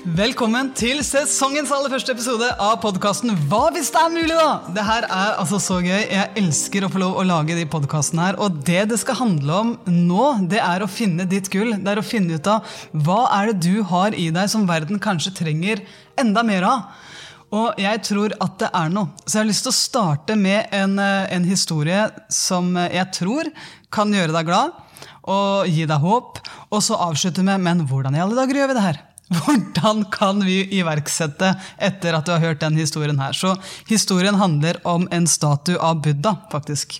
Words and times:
Velkommen 0.00 0.70
til 0.72 1.02
sesongens 1.04 1.68
aller 1.76 1.92
første 1.92 2.14
episode 2.14 2.46
av 2.64 2.78
podkasten 2.80 3.34
Hva 3.50 3.66
hvis 3.74 3.90
det 3.92 4.00
er 4.00 4.12
mulig, 4.14 4.32
da? 4.32 4.70
Det 4.72 4.84
her 4.86 5.04
er 5.04 5.34
altså 5.42 5.58
så 5.60 5.76
gøy. 5.84 6.06
Jeg 6.08 6.30
elsker 6.40 6.86
å 6.86 6.88
få 6.88 7.02
lov 7.02 7.18
å 7.20 7.24
lage 7.28 7.52
de 7.58 7.66
podkastene 7.68 8.30
her. 8.30 8.38
Og 8.40 8.62
det 8.64 8.86
det 8.88 8.96
skal 9.02 9.18
handle 9.18 9.58
om 9.58 9.74
nå, 9.84 10.30
det 10.48 10.62
er 10.64 10.80
å 10.80 10.88
finne 10.88 11.26
ditt 11.28 11.50
gull. 11.52 11.74
Det 11.76 11.92
er 11.92 12.00
å 12.00 12.06
finne 12.06 12.38
ut 12.40 12.48
av 12.48 12.78
hva 12.96 13.26
er 13.42 13.50
det 13.50 13.66
du 13.66 13.82
har 13.90 14.16
i 14.16 14.30
deg 14.32 14.48
som 14.48 14.64
verden 14.70 15.02
kanskje 15.04 15.34
trenger 15.42 15.84
enda 16.16 16.46
mer 16.48 16.64
av. 16.70 17.04
Og 17.52 17.84
jeg 17.84 18.00
tror 18.08 18.38
at 18.40 18.56
det 18.64 18.72
er 18.80 18.96
noe. 18.96 19.12
Så 19.26 19.36
jeg 19.36 19.42
har 19.42 19.50
lyst 19.52 19.68
til 19.68 19.74
å 19.74 19.80
starte 19.82 20.38
med 20.40 20.72
en, 20.80 20.96
eh, 20.96 21.28
en 21.36 21.44
historie 21.44 22.08
som 22.32 22.72
jeg 22.86 23.04
tror 23.20 23.52
kan 23.92 24.08
gjøre 24.08 24.32
deg 24.32 24.48
glad 24.48 24.80
og 25.28 25.68
gi 25.68 25.84
deg 25.84 26.08
håp. 26.08 26.40
Og 26.72 26.80
så 26.88 26.96
avslutte 26.96 27.44
med 27.44 27.60
Men 27.60 27.84
hvordan 27.84 28.16
i 28.16 28.24
alle 28.24 28.40
dager 28.40 28.62
gjør 28.62 28.72
vi 28.72 28.80
det 28.80 28.88
her? 28.88 29.06
Hvordan 29.30 30.04
kan 30.10 30.40
vi 30.42 30.64
iverksette 30.80 31.52
etter 31.78 32.16
at 32.18 32.26
du 32.26 32.32
har 32.34 32.42
hørt 32.42 32.62
den 32.64 32.78
historien 32.80 33.20
her? 33.22 33.36
Så 33.36 33.54
historien 33.86 34.34
handler 34.40 34.80
om 34.88 35.06
en 35.14 35.28
statue 35.30 35.78
av 35.78 36.02
Buddha, 36.02 36.34
faktisk. 36.50 36.98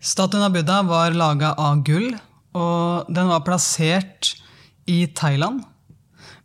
Statuen 0.00 0.44
av 0.44 0.52
Buddha 0.52 0.82
var 0.84 1.16
laga 1.16 1.54
av 1.56 1.80
gull, 1.86 2.12
og 2.56 3.08
den 3.08 3.32
var 3.32 3.46
plassert 3.48 4.34
i 4.86 5.06
Thailand. 5.16 5.64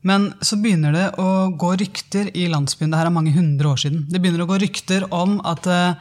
Men 0.08 0.32
så 0.42 0.58
begynner 0.58 0.96
det 0.96 1.08
å 1.22 1.52
gå 1.60 1.76
rykter 1.78 2.32
i 2.34 2.48
landsbyen. 2.50 2.94
Det 2.94 3.02
her 3.02 3.12
er 3.12 3.14
mange 3.14 3.36
hundre 3.36 3.76
år 3.76 3.84
siden. 3.84 4.06
Det 4.10 4.22
begynner 4.22 4.48
å 4.48 4.50
gå 4.50 4.58
rykter 4.64 5.06
om 5.14 5.38
at 5.46 5.68
eh, 5.70 6.00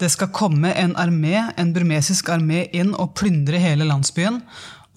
det 0.00 0.10
skal 0.12 0.32
komme 0.34 0.72
en 0.74 0.96
armé, 0.98 1.38
en 1.54 1.70
burmesisk 1.76 2.32
armé 2.32 2.66
inn 2.76 2.90
og 2.96 3.14
plyndre 3.20 3.60
hele 3.62 3.86
landsbyen. 3.86 4.40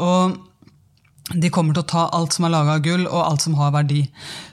Og 0.02 0.40
de 1.34 1.50
kommer 1.54 1.76
til 1.76 1.84
å 1.84 1.90
ta 1.90 2.04
alt 2.16 2.34
som 2.34 2.48
er 2.48 2.54
laga 2.54 2.78
av 2.78 2.84
gull, 2.86 3.06
og 3.06 3.22
alt 3.22 3.44
som 3.46 3.58
har 3.60 3.74
verdi. 3.76 4.02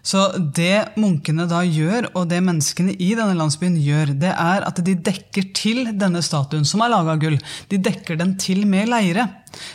Så 0.05 0.27
det 0.37 0.99
munkene 1.01 1.47
da 1.49 1.63
gjør, 1.65 2.11
og 2.13 2.29
det 2.29 2.43
menneskene 2.45 2.93
i 2.93 3.13
denne 3.17 3.37
landsbyen 3.39 3.79
gjør, 3.81 4.13
det 4.21 4.33
er 4.33 4.67
at 4.67 4.83
de 4.85 4.97
dekker 5.09 5.51
til 5.57 5.93
denne 5.97 6.21
statuen 6.25 6.67
som 6.69 6.85
er 6.85 6.93
laga 6.93 7.15
av 7.17 7.23
gull. 7.23 7.39
De 7.73 7.81
dekker 7.81 8.21
den 8.21 8.37
til 8.41 8.67
med 8.69 8.91
leire. 8.93 9.25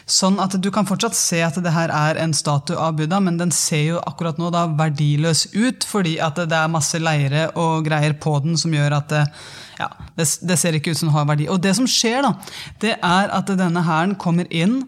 Sånn 0.05 0.37
at 0.43 0.53
du 0.61 0.69
kan 0.73 0.85
fortsatt 0.85 1.17
se 1.17 1.39
at 1.41 1.57
det 1.63 1.73
her 1.73 1.89
er 1.95 2.19
en 2.21 2.35
statue 2.37 2.77
av 2.77 2.99
Buddha, 2.99 3.17
men 3.23 3.39
den 3.39 3.53
ser 3.55 3.83
jo 3.95 4.03
akkurat 4.05 4.37
nå 4.37 4.51
da 4.53 4.67
verdiløs 4.69 5.47
ut, 5.55 5.87
fordi 5.87 6.19
at 6.21 6.37
det 6.45 6.57
er 6.57 6.69
masse 6.71 7.01
leire 7.01 7.47
og 7.57 7.87
greier 7.87 8.13
på 8.21 8.37
den 8.45 8.59
som 8.61 8.73
gjør 8.75 8.99
at 8.99 9.09
det, 9.09 9.23
ja, 9.81 9.89
det, 10.19 10.27
det 10.45 10.59
ser 10.61 10.77
ikke 10.77 10.93
ut 10.93 11.01
som 11.01 11.09
den 11.09 11.17
har 11.17 11.25
verdi. 11.31 11.49
Og 11.49 11.57
det 11.63 11.73
som 11.79 11.89
skjer, 11.89 12.21
da, 12.27 12.35
det 12.83 12.93
er 12.99 13.33
at 13.33 13.49
denne 13.57 13.81
hæren 13.87 14.13
kommer 14.21 14.45
inn 14.53 14.83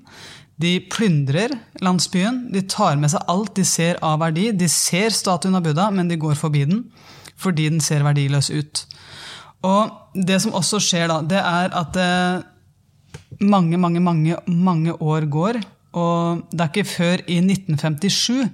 de 0.62 0.78
plyndrer 0.94 1.52
landsbyen, 1.82 2.48
de 2.54 2.62
tar 2.70 3.00
med 3.02 3.12
seg 3.12 3.26
alt 3.32 3.56
de 3.58 3.66
ser 3.68 3.98
av 4.06 4.20
verdi. 4.22 4.52
De 4.54 4.70
ser 4.70 5.14
statuen 5.16 5.58
av 5.58 5.66
Buddha, 5.66 5.90
men 5.92 6.12
de 6.12 6.20
går 6.20 6.38
forbi 6.40 6.66
den 6.70 6.86
fordi 7.44 7.66
den 7.74 7.82
ser 7.84 8.06
verdiløs 8.06 8.52
ut. 8.54 8.84
Og 9.68 10.14
det 10.14 10.38
som 10.44 10.54
også 10.56 10.80
skjer 10.80 11.10
da, 11.10 11.18
det 11.28 11.40
er 11.42 11.74
at 11.76 11.98
eh, 12.00 12.44
mange, 13.44 13.80
mange, 13.82 14.00
mange, 14.00 14.38
mange 14.48 14.94
år 15.02 15.26
går, 15.34 15.60
og 15.98 16.46
det 16.54 16.62
er 16.62 16.70
ikke 16.72 16.90
før 16.90 17.24
i 17.28 17.40
1957 17.42 18.46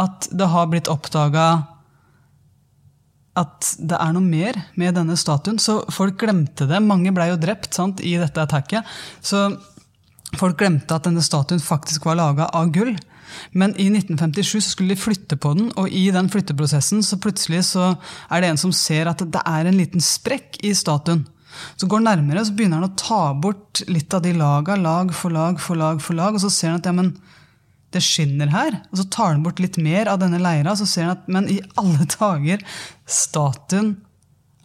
at 0.00 0.28
det 0.34 0.48
har 0.52 0.68
blitt 0.70 0.90
oppdaga 0.90 1.46
at 3.38 3.72
det 3.78 3.96
er 3.96 4.12
noe 4.14 4.26
mer 4.26 4.58
med 4.80 4.96
denne 4.98 5.16
statuen. 5.18 5.58
Så 5.62 5.80
folk 5.94 6.18
glemte 6.20 6.66
det. 6.68 6.80
Mange 6.82 7.12
blei 7.14 7.30
jo 7.30 7.38
drept 7.40 7.76
sant, 7.76 8.02
i 8.02 8.16
dette 8.20 8.42
attacket. 8.42 8.86
Så 9.22 9.46
Folk 10.38 10.60
glemte 10.60 10.94
at 10.94 11.08
denne 11.08 11.22
statuen 11.24 11.62
faktisk 11.62 12.06
var 12.06 12.18
laga 12.20 12.46
av 12.54 12.70
gull. 12.74 12.94
Men 13.54 13.74
i 13.78 13.88
1957 13.90 14.60
så 14.60 14.68
skulle 14.72 14.94
de 14.94 15.00
flytte 15.00 15.38
på 15.40 15.52
den, 15.58 15.70
og 15.78 15.90
i 15.90 16.08
den 16.14 16.30
flytteprosessen 16.30 17.02
så 17.06 17.18
plutselig 17.22 17.64
så 17.70 17.92
er 18.30 18.42
det 18.42 18.50
en 18.50 18.60
som 18.60 18.74
ser 18.74 19.10
at 19.10 19.22
det 19.22 19.42
er 19.46 19.68
en 19.68 19.78
liten 19.78 20.02
sprekk 20.02 20.60
i 20.66 20.74
statuen. 20.76 21.24
Så 21.78 21.88
går 21.90 22.00
han 22.00 22.08
nærmere, 22.12 22.44
så 22.46 22.54
begynner 22.54 22.80
han 22.80 22.90
å 22.90 22.98
ta 22.98 23.22
bort 23.34 23.82
litt 23.90 24.14
av 24.14 24.22
de 24.22 24.34
laga, 24.38 24.76
lag 24.78 25.10
for 25.14 25.34
lag 25.34 25.58
for 25.62 25.78
lag, 25.78 26.02
for 26.02 26.18
lag, 26.18 26.36
og 26.36 26.44
så 26.44 26.50
ser 26.52 26.72
han 26.72 26.82
at 26.82 26.90
ja, 26.90 26.94
men 26.94 27.14
det 27.90 28.02
skinner 28.06 28.52
her. 28.52 28.76
Og 28.92 29.00
så 29.00 29.08
tar 29.10 29.32
han 29.32 29.42
bort 29.42 29.62
litt 29.62 29.80
mer 29.82 30.12
av 30.12 30.20
denne 30.22 30.38
leira, 30.42 30.76
så 30.78 30.86
ser 30.86 31.08
han 31.08 31.16
at 31.16 31.30
men 31.30 31.50
i 31.50 31.58
alle 31.80 32.06
dager, 32.14 32.62
statuen 33.10 33.96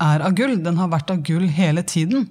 er 0.02 0.26
av 0.26 0.38
gull. 0.38 0.58
Den 0.62 0.78
har 0.82 0.94
vært 0.94 1.14
av 1.14 1.26
gull 1.26 1.48
hele 1.50 1.86
tiden 1.88 2.30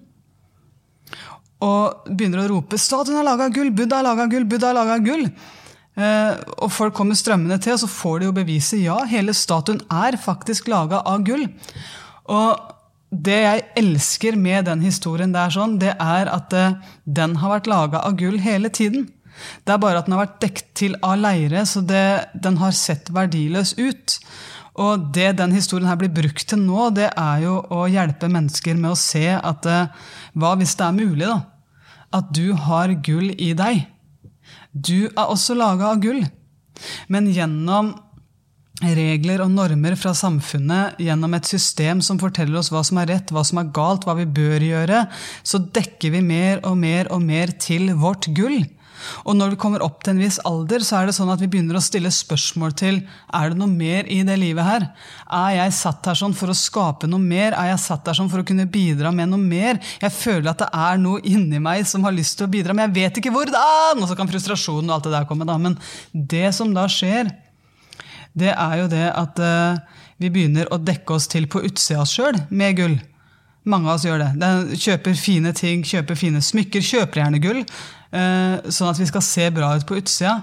og 1.62 2.08
begynner 2.10 2.42
å 2.42 2.48
rope 2.50 2.78
'Statuen 2.78 3.18
er 3.18 3.26
laga 3.26 3.46
av 3.46 3.54
gull! 3.54 3.70
Buddha 3.70 4.00
er 4.00 4.08
laga 4.08 4.26
av 4.26 4.32
gull! 4.32 4.44
Buddha 4.44 4.70
er 4.70 4.78
laga 4.80 4.96
av 4.98 5.04
gull!' 5.06 5.28
Eh, 5.94 6.38
og 6.58 6.72
folk 6.74 6.94
kommer 6.96 7.14
strømmende 7.14 7.60
til, 7.62 7.76
og 7.76 7.84
så 7.84 7.90
får 7.90 8.18
de 8.18 8.26
jo 8.26 8.34
beviset. 8.34 8.80
Ja, 8.82 8.98
hele 9.06 9.34
statuen 9.36 9.78
er 9.86 10.18
faktisk 10.18 10.66
laga 10.72 11.04
av 11.06 11.22
gull. 11.26 11.46
Og 12.34 12.72
det 13.14 13.36
jeg 13.44 13.66
elsker 13.78 14.34
med 14.34 14.66
den 14.66 14.82
historien, 14.82 15.34
det 15.34 15.38
er, 15.38 15.54
sånn, 15.54 15.76
det 15.78 15.92
er 15.94 16.30
at 16.32 16.54
eh, 16.56 16.80
den 17.06 17.36
har 17.38 17.54
vært 17.58 17.70
laga 17.70 18.02
av 18.08 18.16
gull 18.18 18.40
hele 18.42 18.72
tiden. 18.74 19.06
Det 19.66 19.74
er 19.74 19.82
bare 19.82 20.00
at 20.00 20.08
den 20.08 20.16
har 20.16 20.24
vært 20.24 20.40
dekt 20.42 20.74
til 20.78 20.96
av 21.02 21.18
leire, 21.20 21.62
så 21.66 21.82
det, 21.86 22.06
den 22.34 22.58
har 22.58 22.74
sett 22.74 23.10
verdiløs 23.14 23.76
ut. 23.78 24.18
Og 24.74 25.10
det 25.14 25.36
den 25.38 25.54
historien 25.54 25.86
her 25.86 25.98
blir 26.00 26.12
brukt 26.12 26.48
til 26.50 26.58
nå, 26.58 26.88
det 26.96 27.10
er 27.10 27.42
jo 27.44 27.58
å 27.70 27.84
hjelpe 27.90 28.30
mennesker 28.30 28.78
med 28.78 28.94
å 28.94 28.98
se 28.98 29.28
at 29.36 29.68
eh, 29.70 30.06
hva 30.34 30.54
hvis 30.58 30.74
det 30.80 30.88
er 30.88 30.96
mulig, 30.96 31.28
da? 31.28 31.42
at 32.14 32.30
du 32.34 32.54
har 32.66 32.94
gull 33.06 33.32
i 33.42 33.52
deg. 33.58 33.84
Du 34.70 35.06
er 35.06 35.26
også 35.26 35.56
laga 35.58 35.92
av 35.92 36.02
gull. 36.02 36.22
Men 37.10 37.30
gjennom 37.30 37.92
regler 38.82 39.44
og 39.44 39.52
normer 39.54 39.94
fra 39.98 40.12
samfunnet, 40.18 40.98
gjennom 41.02 41.36
et 41.36 41.46
system 41.46 42.00
som 42.02 42.18
forteller 42.20 42.58
oss 42.58 42.72
hva 42.74 42.82
som 42.86 42.98
er 43.00 43.12
rett, 43.12 43.30
hva 43.30 43.44
som 43.46 43.60
er 43.62 43.70
galt, 43.74 44.06
hva 44.06 44.16
vi 44.18 44.26
bør 44.26 44.64
gjøre, 44.66 45.04
så 45.46 45.62
dekker 45.62 46.16
vi 46.16 46.22
mer 46.26 46.64
og 46.66 46.76
mer 46.80 47.10
og 47.14 47.22
mer 47.22 47.54
til 47.62 47.92
vårt 48.00 48.28
gull. 48.34 48.64
Og 49.24 49.36
når 49.36 49.54
vi 49.54 49.58
kommer 49.60 49.82
opp 49.84 50.02
til 50.04 50.14
en 50.14 50.22
viss 50.22 50.38
alder, 50.48 50.84
så 50.84 50.98
er 50.98 51.08
det 51.08 51.16
sånn 51.16 51.32
at 51.32 51.42
vi 51.42 51.48
begynner 51.50 51.78
å 51.78 51.84
stille 51.84 52.12
spørsmål 52.12 52.74
til 52.78 53.00
er 53.34 53.52
det 53.52 53.58
noe 53.60 53.70
mer 53.70 54.08
i 54.10 54.20
det 54.26 54.36
livet 54.40 54.66
her. 54.66 54.86
Er 55.28 55.56
jeg 55.58 55.76
satt 55.78 56.10
her 56.10 56.18
sånn 56.18 56.36
for 56.36 56.52
å 56.52 56.56
skape 56.58 57.10
noe 57.10 57.22
mer? 57.22 57.56
Er 57.58 57.72
jeg 57.72 57.82
satt 57.84 58.10
her 58.10 58.18
sånn 58.18 58.30
for 58.32 58.42
å 58.42 58.48
kunne 58.48 58.68
bidra 58.70 59.12
med 59.14 59.32
noe 59.32 59.40
mer? 59.42 59.80
Jeg 60.02 60.14
føler 60.16 60.52
at 60.52 60.64
det 60.64 60.70
er 60.86 61.00
noe 61.02 61.22
inni 61.28 61.62
meg 61.62 61.86
som 61.90 62.04
har 62.06 62.16
lyst 62.16 62.38
til 62.38 62.48
å 62.48 62.52
bidra, 62.52 62.76
men 62.76 62.88
jeg 62.88 62.96
vet 63.00 63.22
ikke 63.22 63.34
hvordan! 63.34 64.02
Og 64.02 64.10
så 64.10 64.18
kan 64.18 64.30
frustrasjonen 64.30 64.90
og 64.90 64.98
alt 64.98 65.08
det 65.08 65.16
der 65.16 65.28
komme. 65.30 65.48
da. 65.48 65.58
Men 65.60 65.78
det 66.12 66.50
som 66.56 66.74
da 66.76 66.86
skjer, 66.90 67.32
det 68.34 68.50
er 68.50 68.78
jo 68.80 68.86
det 68.90 69.08
at 69.14 69.40
uh, 69.40 69.80
vi 70.18 70.30
begynner 70.34 70.70
å 70.72 70.80
dekke 70.82 71.16
oss 71.16 71.28
til 71.30 71.46
på 71.50 71.62
utsida 71.66 72.00
av 72.00 72.06
oss 72.06 72.14
sjøl 72.16 72.38
med 72.50 72.78
gull. 72.78 72.96
Mange 73.64 73.88
av 73.88 73.96
oss 73.96 74.04
gjør 74.04 74.20
det. 74.20 74.30
De 74.42 74.76
kjøper 74.76 75.14
fine 75.16 75.54
ting, 75.56 75.84
kjøper 75.88 76.18
fine 76.18 76.42
smykker, 76.44 76.84
kjøper 76.84 77.22
gjerne 77.22 77.40
gull. 77.40 77.62
Eh, 78.14 78.70
sånn 78.70 78.92
at 78.92 79.00
vi 79.00 79.08
skal 79.10 79.24
se 79.26 79.50
bra 79.54 79.72
ut 79.74 79.86
på 79.88 79.98
utsida. 79.98 80.38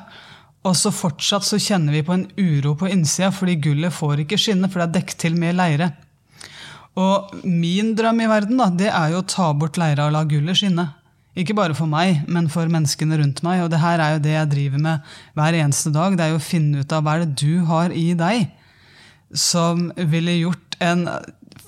Og 0.68 0.76
så 0.78 0.92
fortsatt 0.94 1.46
så 1.48 1.58
kjenner 1.62 1.96
vi 1.96 2.04
på 2.06 2.14
en 2.14 2.28
uro 2.38 2.76
på 2.78 2.90
innsida, 2.92 3.32
fordi 3.34 3.58
gullet 3.64 3.96
får 3.96 4.26
ikke 4.26 4.38
skinne, 4.38 4.70
for 4.70 4.82
det 4.82 4.90
er 4.90 4.96
dekket 5.00 5.22
til 5.24 5.38
med 5.40 5.58
leire. 5.58 5.90
Og 7.02 7.32
min 7.48 7.94
drøm 7.98 8.20
i 8.22 8.30
verden 8.30 8.60
da, 8.60 8.68
det 8.70 8.92
er 8.92 9.14
jo 9.14 9.22
å 9.24 9.28
ta 9.28 9.48
bort 9.58 9.80
leira 9.80 10.10
og 10.10 10.14
la 10.18 10.26
gullet 10.28 10.60
skinne. 10.60 10.90
Ikke 11.40 11.56
bare 11.56 11.74
for 11.74 11.88
meg, 11.88 12.26
men 12.28 12.50
for 12.52 12.68
menneskene 12.68 13.18
rundt 13.22 13.40
meg. 13.48 13.64
Og 13.64 13.72
det 13.72 13.80
her 13.80 14.04
er 14.04 14.18
jo 14.18 14.24
det 14.26 14.34
jeg 14.36 14.52
driver 14.52 14.82
med 14.84 15.14
hver 15.40 15.58
eneste 15.62 15.94
dag. 15.96 16.18
Det 16.20 16.26
er 16.26 16.34
jo 16.34 16.42
å 16.42 16.44
finne 16.44 16.84
ut 16.84 16.94
av 16.94 17.06
hva 17.06 17.16
er 17.16 17.24
det 17.24 17.38
du 17.40 17.64
har 17.70 17.96
i 17.96 18.10
deg 18.20 18.50
som 19.32 19.88
ville 19.96 20.42
gjort 20.42 20.76
en 20.84 21.06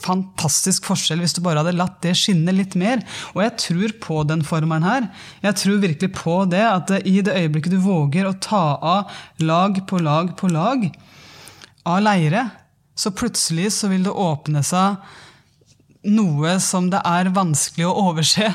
fantastisk 0.03 0.87
forskjell 0.89 1.23
hvis 1.23 1.35
du 1.37 1.41
bare 1.45 1.63
hadde 1.63 1.75
latt 1.77 2.01
det 2.05 2.15
skinne 2.19 2.53
litt 2.55 2.77
mer. 2.79 3.03
Og 3.33 3.43
jeg 3.45 3.55
tror 3.63 3.95
på 4.03 4.19
den 4.29 4.43
formelen 4.47 4.85
her. 4.87 5.07
Jeg 5.45 5.59
tror 5.61 5.83
virkelig 5.83 6.11
på 6.17 6.37
det 6.51 6.63
at 6.67 6.93
i 7.01 7.19
det 7.25 7.37
øyeblikket 7.39 7.75
du 7.75 7.81
våger 7.83 8.29
å 8.29 8.37
ta 8.43 8.65
av 8.77 9.17
lag 9.43 9.79
på 9.89 10.01
lag 10.03 10.35
på 10.39 10.51
lag 10.51 10.89
av 11.83 12.03
leire, 12.03 12.47
så 12.95 13.11
plutselig 13.11 13.71
så 13.75 13.89
vil 13.91 14.05
det 14.05 14.13
åpne 14.13 14.61
seg 14.63 15.01
noe 16.13 16.57
som 16.63 16.89
det 16.91 17.01
er 17.07 17.31
vanskelig 17.33 17.87
å 17.87 17.95
overse. 18.09 18.51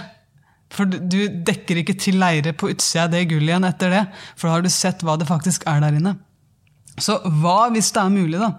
For 0.73 0.89
du 0.89 1.21
dekker 1.49 1.81
ikke 1.81 1.97
til 2.01 2.19
leire 2.21 2.53
på 2.57 2.71
utsida 2.73 3.07
av 3.07 3.13
det 3.15 3.25
gullet 3.31 3.55
igjen 3.55 3.67
etter 3.69 3.95
det. 3.95 4.05
For 4.37 4.49
da 4.49 4.57
har 4.57 4.65
du 4.65 4.73
sett 4.73 5.05
hva 5.05 5.17
det 5.21 5.29
faktisk 5.29 5.65
er 5.69 5.81
der 5.85 5.97
inne. 5.97 6.15
Så 7.01 7.17
hva 7.41 7.71
hvis 7.73 7.91
det 7.95 8.03
er 8.03 8.13
mulig, 8.13 8.41
da? 8.43 8.53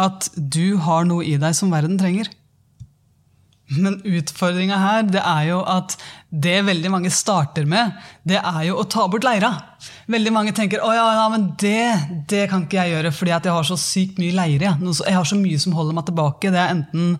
At 0.00 0.30
du 0.36 0.78
har 0.80 1.04
noe 1.08 1.24
i 1.26 1.36
deg 1.40 1.56
som 1.56 1.72
verden 1.74 1.98
trenger. 2.00 2.30
Men 3.72 4.00
utfordringa 4.04 4.78
her 4.80 5.06
det 5.08 5.22
er 5.22 5.48
jo 5.48 5.62
at 5.68 5.96
det 6.32 6.62
veldig 6.64 6.88
mange 6.88 7.10
starter 7.12 7.66
med, 7.68 7.92
det 8.24 8.38
er 8.40 8.62
jo 8.64 8.78
å 8.80 8.86
ta 8.88 9.04
bort 9.12 9.24
leira. 9.26 9.50
Veldig 10.08 10.30
mange 10.32 10.54
tenker 10.56 10.80
å 10.80 10.88
ja, 10.94 11.04
ja 11.18 11.26
men 11.28 11.44
det, 11.60 12.24
det 12.30 12.46
kan 12.48 12.64
ikke 12.64 12.78
jeg 12.78 12.94
gjøre 12.94 13.10
fordi 13.12 13.34
jeg 13.34 13.52
har 13.52 13.66
så 13.68 13.76
sykt 13.80 14.20
mye 14.22 14.32
leire. 14.38 14.70
Jeg 14.80 15.16
har 15.18 15.28
så 15.28 15.36
mye 15.36 15.60
som 15.60 15.76
holder 15.76 15.98
meg 15.98 16.06
tilbake. 16.08 16.52
Det 16.54 16.60
er 16.62 16.72
enten, 16.72 17.14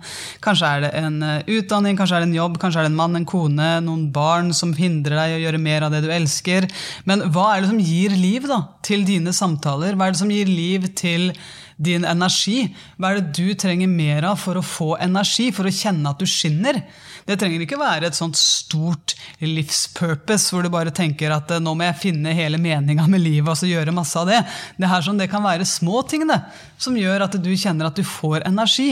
Kanskje 0.44 0.70
er 0.70 0.84
det 0.86 0.92
en 1.02 1.18
eh, 1.26 1.44
utdanning, 1.58 1.98
kanskje 1.98 2.16
er 2.16 2.24
det 2.24 2.30
en 2.30 2.38
jobb, 2.38 2.56
kanskje 2.62 2.80
er 2.80 2.88
det 2.88 2.92
en 2.94 3.00
mann, 3.02 3.18
en 3.18 3.28
kone, 3.28 3.70
noen 3.84 4.06
barn 4.14 4.52
som 4.56 4.72
hindrer 4.76 5.18
deg 5.20 5.34
i 5.34 5.40
å 5.40 5.42
gjøre 5.44 5.64
mer 5.68 5.86
av 5.86 5.92
det 5.92 6.04
du 6.06 6.08
elsker. 6.14 6.70
Men 7.08 7.26
hva 7.34 7.50
er 7.52 7.62
det 7.62 7.72
som 7.74 7.84
gir 7.84 8.16
liv 8.16 8.48
da, 8.48 8.62
til 8.86 9.04
dine 9.08 9.36
samtaler? 9.36 9.98
Hva 9.98 10.08
er 10.08 10.16
det 10.16 10.22
som 10.24 10.32
gir 10.32 10.48
liv 10.48 10.88
til 10.96 11.34
din 11.82 12.06
energi? 12.08 12.70
Hva 12.96 13.12
er 13.12 13.20
det 13.20 13.36
du 13.36 13.52
trenger 13.58 13.90
mer 13.90 14.32
av 14.32 14.40
for 14.40 14.58
å 14.58 14.64
få 14.64 14.94
energi, 15.02 15.50
for 15.54 15.68
å 15.68 15.74
kjenne 15.74 16.12
at 16.12 16.22
du 16.22 16.28
skinner? 16.30 16.80
Det 17.26 17.38
trenger 17.38 17.64
ikke 17.64 17.80
være 17.80 18.08
et 18.08 18.18
sånt 18.18 18.38
stort 18.38 19.01
livspurpose 19.42 20.52
hvor 20.52 20.64
du 20.64 20.70
bare 20.72 20.92
tenker 20.94 21.32
at 21.34 21.50
eh, 21.50 21.62
nå 21.62 21.74
må 21.76 21.86
jeg 21.88 22.00
finne 22.02 22.34
hele 22.36 22.60
meninga 22.62 23.06
med 23.10 23.22
livet 23.24 23.50
og 23.52 23.58
så 23.58 23.70
gjøre 23.70 23.94
masse 23.94 24.18
av 24.18 24.28
det. 24.30 24.40
Det, 24.78 24.88
her 24.90 25.04
sånn, 25.04 25.20
det 25.20 25.30
kan 25.32 25.44
være 25.44 25.66
små 25.68 26.04
ting 26.08 26.26
det, 26.28 26.38
som 26.80 26.98
gjør 26.98 27.26
at 27.26 27.38
du 27.42 27.52
kjenner 27.52 27.90
at 27.90 27.98
du 27.98 28.04
får 28.06 28.46
energi. 28.48 28.90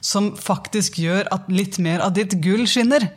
Som 0.00 0.34
faktisk 0.38 1.00
gjør 1.02 1.30
at 1.34 1.48
litt 1.52 1.80
mer 1.82 2.04
av 2.04 2.14
ditt 2.16 2.38
gull 2.44 2.66
skinner. 2.70 3.08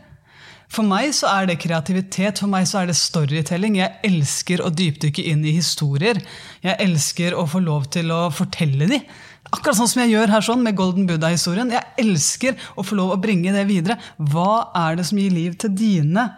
For 0.71 0.87
meg 0.87 1.11
så 1.11 1.27
er 1.27 1.49
det 1.49 1.59
kreativitet, 1.59 2.39
for 2.39 2.47
meg 2.51 2.63
så 2.69 2.81
er 2.81 2.87
det 2.87 2.95
storytelling. 2.95 3.75
Jeg 3.81 3.99
elsker 4.07 4.63
å 4.63 4.71
dypdykke 4.71 5.25
inn 5.27 5.43
i 5.43 5.57
historier. 5.57 6.21
Jeg 6.63 6.79
elsker 6.79 7.35
å 7.35 7.43
få 7.51 7.59
lov 7.65 7.89
til 7.91 8.13
å 8.15 8.29
fortelle 8.31 8.87
dem. 8.87 9.03
Akkurat 9.51 9.75
sånn 9.75 9.89
som 9.91 10.01
jeg 10.03 10.13
gjør 10.13 10.31
her 10.31 10.45
sånn 10.45 10.63
med 10.63 10.77
Golden 10.79 11.07
Buddha-historien. 11.09 11.73
Jeg 11.75 11.83
elsker 11.99 12.55
å 12.79 12.85
få 12.87 12.95
lov 12.95 13.15
å 13.15 13.19
bringe 13.19 13.51
det 13.51 13.65
videre. 13.67 13.97
Hva 14.15 14.71
er 14.87 14.99
det 14.99 15.07
som 15.09 15.19
gir 15.19 15.33
liv 15.35 15.57
til 15.59 15.75
dine 15.75 16.29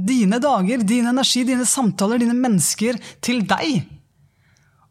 dine 0.00 0.38
dager, 0.40 0.80
din 0.80 1.10
energi, 1.10 1.42
dine 1.44 1.66
samtaler, 1.68 2.20
dine 2.22 2.36
mennesker 2.36 2.96
til 3.20 3.42
deg? 3.48 3.82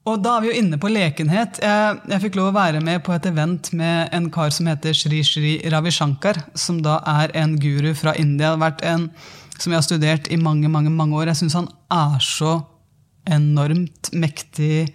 Og 0.10 0.22
da 0.24 0.36
er 0.38 0.44
vi 0.44 0.50
jo 0.50 0.62
inne 0.62 0.78
på 0.82 0.90
lekenhet. 0.90 1.60
Jeg, 1.62 1.98
jeg, 2.10 2.22
fikk 2.24 2.38
lov 2.40 2.52
å 2.52 2.56
være 2.56 2.82
med 2.82 3.02
på 3.06 3.14
et 3.14 3.26
event 3.30 3.72
med 3.78 4.14
en 4.16 4.30
kar 4.34 4.54
som 4.56 4.70
heter 4.70 4.96
Shri 4.96 5.20
Shri 5.26 5.58
Ravi 5.70 5.92
Shankar, 5.94 6.40
som 6.58 6.80
da 6.86 7.00
er 7.20 7.34
en 7.38 7.58
guru 7.62 7.92
fra 7.98 8.16
India. 8.18 8.56
Vært 8.62 8.82
en, 8.88 9.10
som 9.58 9.74
jeg 9.74 9.82
har 9.82 9.86
studert 9.86 10.32
i 10.32 10.40
mange, 10.40 10.72
mange, 10.72 10.94
mange 10.94 11.18
år. 11.20 11.30
Jeg 11.34 11.44
syns 11.44 11.58
han 11.60 11.70
er 11.94 12.18
så 12.24 12.60
enormt 13.30 14.14
mektig 14.18 14.88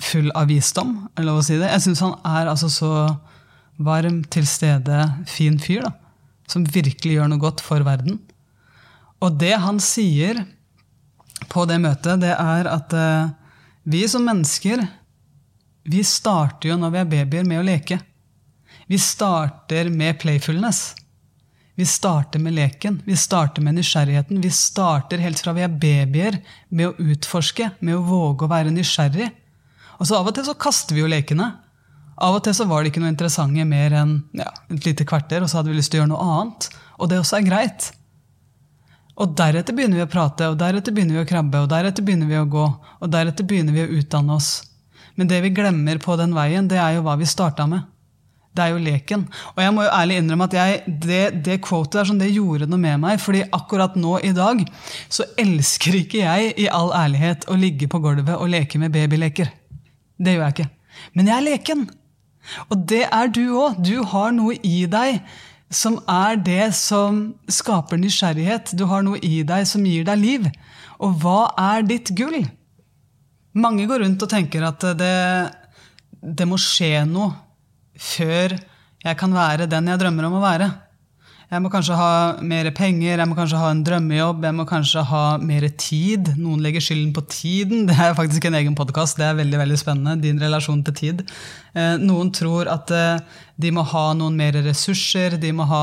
full 0.00 0.30
av 0.36 0.48
visdom, 0.50 0.94
er 1.16 1.26
lov 1.26 1.40
å 1.40 1.44
si 1.44 1.58
det. 1.60 1.68
Jeg 1.70 1.84
syns 1.86 2.02
han 2.04 2.16
er 2.26 2.50
altså 2.50 2.70
så 2.72 2.92
varm, 3.80 4.22
til 4.28 4.46
stede, 4.48 5.04
fin 5.28 5.58
fyr, 5.60 5.86
da. 5.88 5.94
Som 6.50 6.66
virkelig 6.66 7.14
gjør 7.14 7.30
noe 7.30 7.42
godt 7.42 7.62
for 7.62 7.84
verden. 7.86 8.18
Og 9.22 9.36
det 9.38 9.54
han 9.62 9.78
sier 9.82 10.42
på 11.52 11.64
det 11.68 11.78
møtet, 11.82 12.20
det 12.24 12.32
er 12.34 12.68
at 12.68 12.94
uh, 12.96 13.30
vi 13.88 14.02
som 14.10 14.24
mennesker, 14.26 14.82
vi 15.90 16.02
starter 16.04 16.72
jo 16.72 16.78
når 16.80 16.94
vi 16.94 17.00
er 17.00 17.12
babyer, 17.14 17.46
med 17.46 17.60
å 17.60 17.66
leke. 17.66 18.00
Vi 18.90 18.98
starter 19.00 19.88
med 19.94 20.18
playfulness. 20.20 20.90
Vi 21.78 21.86
starter 21.88 22.42
med 22.42 22.52
leken, 22.52 22.98
vi 23.06 23.14
starter 23.16 23.64
med 23.64 23.78
nysgjerrigheten. 23.78 24.40
Vi 24.42 24.50
starter 24.52 25.22
helt 25.22 25.40
fra 25.40 25.54
vi 25.56 25.62
er 25.64 25.72
babyer, 25.72 26.40
med 26.68 26.90
å 26.90 27.08
utforske, 27.12 27.70
med 27.80 27.96
å 27.96 28.02
våge 28.04 28.44
å 28.44 28.50
være 28.50 28.74
nysgjerrig. 28.74 29.30
Og 30.00 30.08
så 30.08 30.16
Av 30.16 30.28
og 30.28 30.34
til 30.36 30.46
så 30.48 30.56
kaster 30.56 30.96
vi 30.96 31.04
jo 31.04 31.10
lekene. 31.10 31.50
Av 32.20 32.36
og 32.36 32.42
til 32.44 32.56
så 32.56 32.66
var 32.68 32.82
det 32.82 32.92
ikke 32.92 33.02
noe 33.04 33.12
interessante 33.12 33.64
mer 33.68 33.94
enn 34.00 34.16
ja, 34.36 34.48
et 34.72 34.88
lite 34.88 35.06
kvarter, 35.08 35.44
og 35.44 35.50
så 35.50 35.60
hadde 35.60 35.72
vi 35.72 35.78
lyst 35.78 35.92
til 35.92 36.00
å 36.00 36.02
gjøre 36.02 36.12
noe 36.14 36.28
annet. 36.34 36.68
Og 37.00 37.10
det 37.12 37.20
også 37.20 37.38
er 37.38 37.46
greit. 37.46 37.90
Og 39.20 39.36
deretter 39.36 39.76
begynner 39.76 40.00
vi 40.00 40.06
å 40.06 40.10
prate, 40.10 40.48
og 40.48 40.58
deretter 40.60 40.96
begynner 40.96 41.18
vi 41.18 41.24
å 41.24 41.28
krabbe, 41.28 41.60
og 41.60 41.70
deretter 41.72 42.04
begynner 42.04 42.28
vi 42.28 42.40
å 42.40 42.48
gå, 42.48 42.66
og 43.00 43.12
deretter 43.12 43.44
begynner 43.48 43.76
vi 43.76 43.84
å 43.84 44.00
utdanne 44.00 44.36
oss. 44.36 44.50
Men 45.20 45.28
det 45.28 45.42
vi 45.44 45.52
glemmer 45.52 46.00
på 46.00 46.16
den 46.16 46.32
veien, 46.36 46.68
det 46.68 46.78
er 46.80 46.96
jo 46.96 47.04
hva 47.04 47.18
vi 47.20 47.28
starta 47.28 47.66
med. 47.68 47.84
Det 48.56 48.64
er 48.64 48.72
jo 48.72 48.80
leken. 48.82 49.26
Og 49.52 49.60
jeg 49.62 49.74
må 49.76 49.84
jo 49.84 49.92
ærlig 49.94 50.16
innrømme 50.18 50.48
at 50.48 50.56
jeg, 50.56 50.94
det, 51.04 51.20
det 51.46 51.60
quotet 51.62 52.00
der, 52.00 52.08
sånn, 52.08 52.22
det 52.22 52.32
gjorde 52.32 52.66
noe 52.70 52.80
med 52.82 52.98
meg. 53.04 53.20
fordi 53.22 53.44
akkurat 53.46 53.94
nå 54.00 54.16
i 54.26 54.32
dag 54.34 54.64
så 55.08 55.28
elsker 55.38 56.00
ikke 56.00 56.24
jeg 56.24 56.52
i 56.64 56.66
all 56.72 56.90
ærlighet 56.96 57.46
å 57.52 57.58
ligge 57.60 57.86
på 57.90 58.00
gulvet 58.02 58.34
og 58.40 58.50
leke 58.50 58.80
med 58.82 58.90
babyleker. 58.96 59.52
Det 60.20 60.36
gjør 60.36 60.44
jeg 60.46 60.56
ikke. 60.56 60.70
Men 61.16 61.30
jeg 61.30 61.36
er 61.36 61.46
leken. 61.46 61.86
Og 62.68 62.84
det 62.92 63.04
er 63.06 63.30
du 63.32 63.44
òg. 63.60 63.80
Du 63.80 64.02
har 64.12 64.34
noe 64.36 64.56
i 64.66 64.84
deg 64.90 65.20
som 65.70 66.00
er 66.10 66.38
det 66.42 66.72
som 66.76 67.22
skaper 67.50 68.00
nysgjerrighet. 68.00 68.74
Du 68.76 68.84
har 68.90 69.04
noe 69.06 69.20
i 69.22 69.40
deg 69.46 69.68
som 69.70 69.86
gir 69.86 70.04
deg 70.08 70.20
liv. 70.20 70.48
Og 71.00 71.16
hva 71.22 71.52
er 71.70 71.86
ditt 71.86 72.12
gull? 72.18 72.42
Mange 73.56 73.86
går 73.90 74.04
rundt 74.04 74.22
og 74.22 74.30
tenker 74.30 74.66
at 74.66 74.84
det, 74.98 75.14
det 76.20 76.46
må 76.46 76.58
skje 76.60 77.04
noe 77.08 77.32
før 78.00 78.54
jeg 79.00 79.16
kan 79.18 79.32
være 79.34 79.68
den 79.70 79.88
jeg 79.88 80.00
drømmer 80.00 80.28
om 80.28 80.38
å 80.38 80.44
være. 80.44 80.68
Jeg 81.50 81.64
må 81.64 81.66
kanskje 81.66 81.96
ha 81.98 82.10
mer 82.46 82.68
penger, 82.78 83.18
jeg 83.18 83.26
må 83.26 83.34
kanskje 83.34 83.58
ha 83.58 83.72
en 83.74 83.80
drømmejobb, 83.82 84.44
jeg 84.46 84.54
må 84.54 84.64
kanskje 84.70 85.02
ha 85.08 85.22
mer 85.42 85.64
tid. 85.82 86.28
Noen 86.38 86.60
legger 86.62 86.84
skylden 86.86 87.08
på 87.16 87.24
tiden. 87.26 87.80
Det 87.88 87.96
er 87.98 88.14
faktisk 88.14 88.46
en 88.46 88.54
egen 88.54 88.76
podkast. 88.78 89.18
Det 89.18 89.26
er 89.26 89.40
veldig 89.40 89.58
veldig 89.58 89.78
spennende. 89.80 90.22
Din 90.22 90.38
relasjon 90.38 90.84
til 90.86 90.94
tid. 91.00 91.24
Eh, 91.74 91.96
noen 91.98 92.30
tror 92.30 92.70
at 92.70 92.94
eh, 92.94 93.40
de 93.58 93.72
må 93.74 93.82
ha 93.82 94.04
noen 94.14 94.38
mer 94.38 94.60
ressurser. 94.62 95.34
De 95.42 95.50
må 95.50 95.66
ha, 95.72 95.82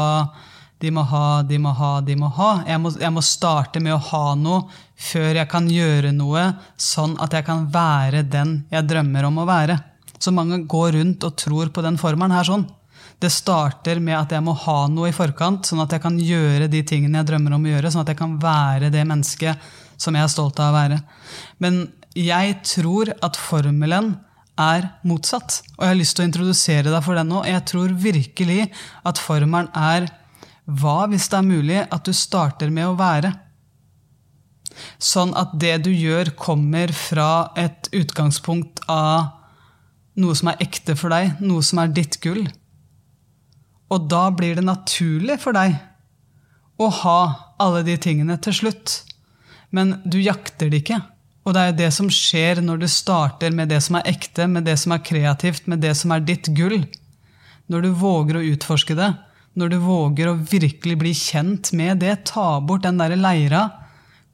de 0.80 0.94
må 0.96 1.04
ha, 1.12 1.26
de 1.52 1.60
må 1.60 1.76
ha. 1.76 1.92
De 2.00 2.16
må 2.16 2.32
ha. 2.40 2.50
Jeg 2.64 2.84
må, 2.86 2.96
jeg 3.04 3.16
må 3.18 3.28
starte 3.28 3.84
med 3.84 3.98
å 3.98 4.02
ha 4.14 4.24
noe 4.40 4.64
før 4.96 5.42
jeg 5.42 5.52
kan 5.52 5.68
gjøre 5.68 6.16
noe, 6.16 6.48
sånn 6.80 7.20
at 7.20 7.36
jeg 7.36 7.44
kan 7.52 7.68
være 7.76 8.24
den 8.24 8.62
jeg 8.72 8.88
drømmer 8.88 9.28
om 9.28 9.44
å 9.44 9.50
være. 9.52 9.82
Så 10.16 10.32
mange 10.32 10.64
går 10.64 10.96
rundt 11.02 11.28
og 11.28 11.36
tror 11.44 11.76
på 11.76 11.84
den 11.84 12.00
formelen 12.00 12.40
her 12.40 12.48
sånn. 12.48 12.70
Det 13.18 13.32
starter 13.34 14.02
med 14.04 14.14
at 14.14 14.34
jeg 14.36 14.46
må 14.46 14.54
ha 14.66 14.78
noe 14.94 15.10
i 15.10 15.16
forkant, 15.16 15.66
sånn 15.66 15.82
at 15.82 15.96
jeg 15.96 16.04
kan 16.04 16.20
gjøre 16.22 16.70
de 16.70 16.84
tingene 16.86 17.22
jeg 17.22 17.30
drømmer 17.32 17.56
om 17.58 17.66
å 17.66 17.72
gjøre. 17.72 17.92
Sånn 17.94 18.04
at 18.04 18.12
jeg 18.14 18.20
kan 18.20 18.36
være 18.42 18.92
det 18.94 19.06
mennesket 19.10 19.70
som 19.98 20.14
jeg 20.14 20.28
er 20.28 20.34
stolt 20.34 20.62
av 20.62 20.70
å 20.70 20.78
være. 20.78 21.00
Men 21.64 21.88
jeg 22.18 22.60
tror 22.66 23.10
at 23.26 23.40
formelen 23.40 24.14
er 24.58 24.92
motsatt. 25.06 25.62
Og 25.78 25.86
jeg 25.86 25.94
har 25.94 26.00
lyst 26.00 26.18
til 26.18 26.26
å 26.26 26.30
introdusere 26.30 26.94
deg 26.94 27.04
for 27.06 27.18
den 27.18 27.30
nå. 27.32 27.42
Jeg 27.46 27.66
tror 27.70 27.98
virkelig 28.06 28.62
at 29.06 29.22
formelen 29.22 29.70
er 29.74 30.10
hva 30.68 31.06
hvis 31.08 31.30
det 31.32 31.40
er 31.40 31.48
mulig 31.48 31.82
at 31.84 32.06
du 32.06 32.14
starter 32.16 32.72
med 32.74 32.90
å 32.90 32.98
være? 33.00 33.32
Sånn 35.02 35.34
at 35.40 35.54
det 35.58 35.78
du 35.88 35.92
gjør, 35.94 36.34
kommer 36.38 36.92
fra 36.94 37.50
et 37.58 37.90
utgangspunkt 37.96 38.84
av 38.92 39.34
noe 40.18 40.36
som 40.38 40.52
er 40.52 40.62
ekte 40.66 40.98
for 40.98 41.14
deg, 41.14 41.38
noe 41.42 41.66
som 41.66 41.82
er 41.82 41.94
ditt 41.94 42.20
gull. 42.22 42.44
Og 43.94 44.08
da 44.12 44.28
blir 44.36 44.58
det 44.58 44.66
naturlig 44.68 45.40
for 45.44 45.56
deg 45.56 45.78
å 46.78 46.90
ha 47.02 47.20
alle 47.62 47.84
de 47.88 47.96
tingene 48.02 48.38
til 48.44 48.56
slutt. 48.56 49.02
Men 49.74 49.98
du 50.06 50.20
jakter 50.22 50.70
det 50.72 50.84
ikke. 50.84 51.00
Og 51.48 51.56
det 51.56 51.64
er 51.64 51.78
det 51.80 51.90
som 51.96 52.10
skjer 52.12 52.60
når 52.64 52.82
du 52.82 52.88
starter 52.92 53.54
med 53.56 53.72
det 53.72 53.80
som 53.86 53.98
er 54.00 54.10
ekte, 54.12 54.50
med 54.52 54.68
det 54.68 54.76
som 54.82 54.94
er 54.94 55.04
kreativt, 55.08 55.68
med 55.72 55.80
det 55.84 55.94
som 55.96 56.12
er 56.12 56.26
ditt 56.28 56.52
gull. 56.58 56.82
Når 57.72 57.88
du 57.88 57.90
våger 58.00 58.40
å 58.40 58.46
utforske 58.52 58.98
det, 59.00 59.14
når 59.58 59.72
du 59.74 59.78
våger 59.82 60.30
å 60.30 60.38
virkelig 60.38 60.98
bli 61.00 61.14
kjent 61.18 61.72
med 61.74 62.04
det, 62.04 62.28
ta 62.30 62.60
bort 62.60 62.84
den 62.84 63.00
derre 63.00 63.18
leira, 63.18 63.64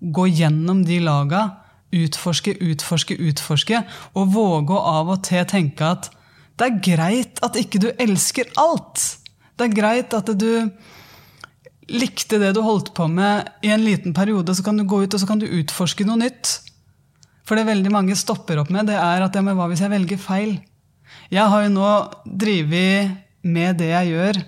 gå 0.02 0.26
gjennom 0.28 0.82
de 0.84 0.98
laga, 1.06 1.46
utforske, 1.94 2.58
utforske, 2.60 3.16
utforske, 3.30 3.84
og 4.18 4.34
våge 4.34 4.76
å 4.76 4.84
av 4.98 5.14
og 5.14 5.24
til 5.30 5.46
tenke 5.48 5.94
at 5.96 6.10
det 6.60 6.68
er 6.68 6.82
greit 6.86 7.40
at 7.46 7.58
ikke 7.58 7.82
du 7.82 7.92
elsker 7.94 8.50
alt. 8.60 9.23
Det 9.64 9.70
er 9.70 9.80
greit 9.80 10.14
at 10.18 10.28
du 10.36 10.68
likte 11.88 12.40
det 12.42 12.52
du 12.56 12.60
holdt 12.64 12.92
på 12.96 13.08
med 13.08 13.48
i 13.64 13.72
en 13.72 13.84
liten 13.84 14.12
periode, 14.16 14.52
så 14.56 14.64
kan 14.66 14.76
du 14.76 14.84
gå 14.84 15.06
ut 15.06 15.16
og 15.16 15.22
så 15.22 15.28
kan 15.30 15.40
du 15.40 15.48
utforske 15.48 16.04
noe 16.08 16.20
nytt. 16.20 16.58
For 17.48 17.56
det 17.56 17.68
veldig 17.70 17.92
mange 17.92 18.18
stopper 18.20 18.60
opp 18.60 18.72
med, 18.76 18.90
det 18.92 18.98
er 19.00 19.24
at 19.24 19.36
ja, 19.36 19.44
men 19.44 19.56
hva 19.56 19.70
hvis 19.72 19.84
jeg 19.84 19.92
velger 19.92 20.20
feil? 20.20 20.58
Jeg 21.32 21.48
har 21.48 21.64
jo 21.64 21.72
nå 21.72 21.92
drevet 22.28 23.16
med 23.44 23.80
det 23.80 23.92
jeg 23.94 24.12
gjør, 24.12 24.40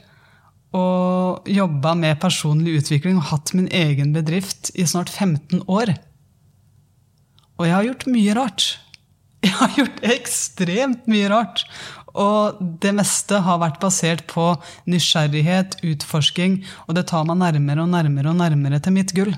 og 0.75 1.47
jobba 1.47 1.93
med 1.95 2.19
personlig 2.19 2.81
utvikling 2.81 3.21
og 3.21 3.29
hatt 3.31 3.53
min 3.55 3.71
egen 3.71 4.11
bedrift 4.15 4.73
i 4.75 4.83
snart 4.87 5.11
15 5.11 5.63
år. 5.71 5.93
Og 7.55 7.69
jeg 7.69 7.77
har 7.77 7.87
gjort 7.87 8.09
mye 8.11 8.35
rart. 8.35 8.71
Jeg 9.45 9.53
har 9.53 9.75
gjort 9.77 9.99
ekstremt 10.09 11.03
mye 11.05 11.27
rart. 11.29 11.61
Og 12.15 12.59
det 12.81 12.93
meste 12.95 13.41
har 13.43 13.59
vært 13.59 13.81
basert 13.81 14.23
på 14.29 14.53
nysgjerrighet, 14.89 15.79
utforsking, 15.83 16.61
og 16.87 16.95
det 16.97 17.07
tar 17.11 17.25
meg 17.27 17.41
nærmere 17.41 17.83
og 17.83 17.91
nærmere 17.91 18.31
og 18.31 18.39
nærmere 18.39 18.79
til 18.79 18.95
mitt 18.95 19.13
gull. 19.15 19.33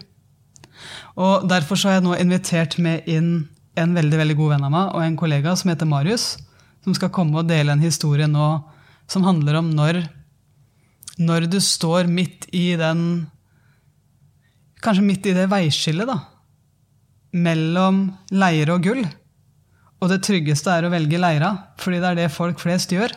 Og 1.18 1.48
Derfor 1.50 1.80
så 1.80 1.90
har 1.90 1.98
jeg 1.98 2.08
nå 2.08 2.18
invitert 2.22 2.78
med 2.78 3.08
inn 3.10 3.48
en 3.78 3.96
veldig 3.98 4.20
veldig 4.22 4.36
god 4.38 4.54
venn 4.56 4.68
av 4.68 4.74
meg 4.74 4.94
og 4.98 5.04
en 5.06 5.18
kollega 5.18 5.54
som 5.58 5.72
heter 5.72 5.90
Marius, 5.90 6.36
som 6.86 6.96
skal 6.98 7.14
komme 7.14 7.42
og 7.42 7.50
dele 7.50 7.74
en 7.74 7.84
historie 7.84 8.30
nå 8.30 8.48
som 9.10 9.26
handler 9.26 9.60
om 9.60 9.70
når, 9.74 10.02
når 11.18 11.48
du 11.52 11.60
står 11.64 12.10
midt 12.12 12.48
i 12.56 12.76
den 12.80 13.28
kanskje 14.84 15.06
midt 15.06 15.30
i 15.30 15.36
det 15.36 15.48
veiskillet, 15.52 16.10
da. 16.10 16.20
Mellom 17.38 18.08
leire 18.32 18.78
og 18.78 18.86
gull. 18.86 19.04
Og 20.02 20.12
det 20.12 20.22
tryggeste 20.26 20.74
er 20.74 20.86
å 20.86 20.92
velge 20.94 21.20
leira, 21.22 21.54
fordi 21.82 22.02
det 22.04 22.10
er 22.12 22.20
det 22.22 22.34
folk 22.34 22.60
flest 22.62 22.94
gjør. 22.94 23.14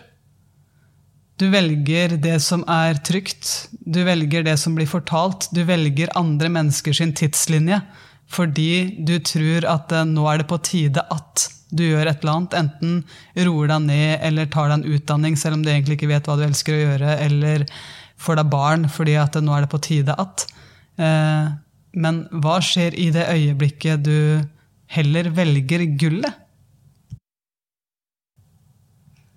Du 1.41 1.47
velger 1.53 2.17
det 2.21 2.37
som 2.45 2.63
er 2.69 3.01
trygt, 3.05 3.71
du 3.81 4.03
velger 4.05 4.45
det 4.45 4.59
som 4.61 4.75
blir 4.77 4.89
fortalt, 4.89 5.49
du 5.57 5.63
velger 5.69 6.13
andre 6.19 6.51
mennesker 6.53 6.97
sin 6.97 7.17
tidslinje 7.17 7.81
fordi 8.31 9.03
du 9.03 9.17
tror 9.27 9.65
at 9.67 9.91
nå 10.07 10.27
er 10.31 10.39
det 10.39 10.47
på 10.51 10.61
tide 10.63 11.03
at 11.11 11.49
du 11.75 11.85
gjør 11.87 12.11
et 12.11 12.23
eller 12.23 12.37
annet. 12.37 12.57
Enten 12.59 13.47
roer 13.47 13.73
deg 13.73 13.87
ned 13.89 14.13
eller 14.27 14.51
tar 14.51 14.71
deg 14.71 14.77
en 14.79 14.95
utdanning 14.95 15.39
selv 15.39 15.59
om 15.59 15.65
du 15.65 15.71
egentlig 15.73 15.99
ikke 15.99 16.11
vet 16.13 16.31
hva 16.31 16.37
du 16.39 16.45
elsker 16.47 16.77
å 16.77 16.85
gjøre, 16.85 17.17
eller 17.27 17.65
får 18.21 18.41
deg 18.41 18.53
barn 18.53 18.87
fordi 18.93 19.17
at 19.19 19.39
nå 19.43 19.57
er 19.57 19.67
det 19.67 19.73
på 19.73 19.83
tide 19.83 20.15
at. 20.15 20.47
Eh, 21.01 21.51
men 22.05 22.23
hva 22.43 22.61
skjer 22.63 22.95
i 22.95 23.09
det 23.15 23.27
øyeblikket 23.33 24.07
du 24.07 24.47
heller 24.95 25.31
velger 25.35 25.87
gullet? 25.99 26.47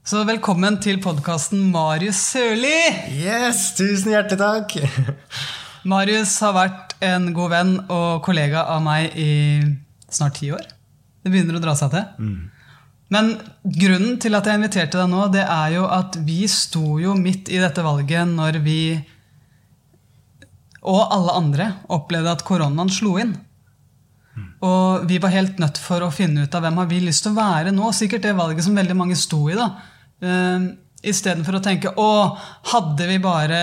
Så 0.04 0.20
velkommen 0.28 0.76
til 0.84 0.98
podkasten 1.00 1.62
Marius 1.72 2.18
Sørli! 2.34 2.76
Yes, 3.16 3.70
tusen 3.78 4.12
hjertelig 4.12 4.36
takk! 4.42 4.74
Marius 5.94 6.34
har 6.44 6.52
vært 6.58 6.96
en 7.08 7.30
god 7.32 7.54
venn 7.54 7.72
og 7.88 8.20
kollega 8.26 8.66
av 8.74 8.82
meg 8.84 9.16
i 9.16 9.30
snart 10.12 10.42
ti 10.42 10.50
år. 10.52 10.66
Det 11.24 11.32
begynner 11.32 11.56
å 11.56 11.62
dra 11.64 11.76
seg 11.80 11.94
til. 11.94 12.04
Mm. 12.20 12.74
Men 13.16 13.32
grunnen 13.64 14.18
til 14.20 14.36
at 14.36 14.50
jeg 14.50 14.60
inviterte 14.60 15.00
deg 15.00 15.08
nå, 15.08 15.22
det 15.32 15.46
er 15.46 15.78
jo 15.78 15.88
at 15.88 16.20
vi 16.28 16.42
sto 16.52 17.00
jo 17.00 17.16
midt 17.16 17.48
i 17.48 17.64
dette 17.64 17.88
valget 17.88 18.28
når 18.28 18.60
vi 18.68 18.82
og 20.84 21.16
alle 21.16 21.38
andre 21.40 21.70
opplevde 21.96 22.36
at 22.36 22.44
koronaen 22.44 22.92
slo 22.92 23.16
inn. 23.24 23.38
Mm. 24.36 24.52
Og 24.68 25.08
vi 25.08 25.24
var 25.24 25.32
helt 25.32 25.64
nødt 25.64 25.80
for 25.80 26.04
å 26.04 26.12
finne 26.12 26.44
ut 26.44 26.60
av 26.60 26.68
hvem 26.68 26.84
har 26.84 26.92
vi 26.92 27.00
lyst 27.08 27.24
til 27.24 27.32
å 27.32 27.40
være 27.40 27.72
nå. 27.72 27.96
Sikkert 27.96 28.28
det 28.28 28.36
valget 28.36 28.68
som 28.68 28.76
veldig 28.76 29.00
mange 29.00 29.16
sto 29.16 29.46
i. 29.48 29.56
da. 29.56 29.72
Uh, 30.22 30.74
Istedenfor 31.04 31.58
å 31.58 31.64
tenke 31.64 31.92
å, 32.00 32.10
hadde 32.72 33.06
vi 33.10 33.18
bare 33.20 33.58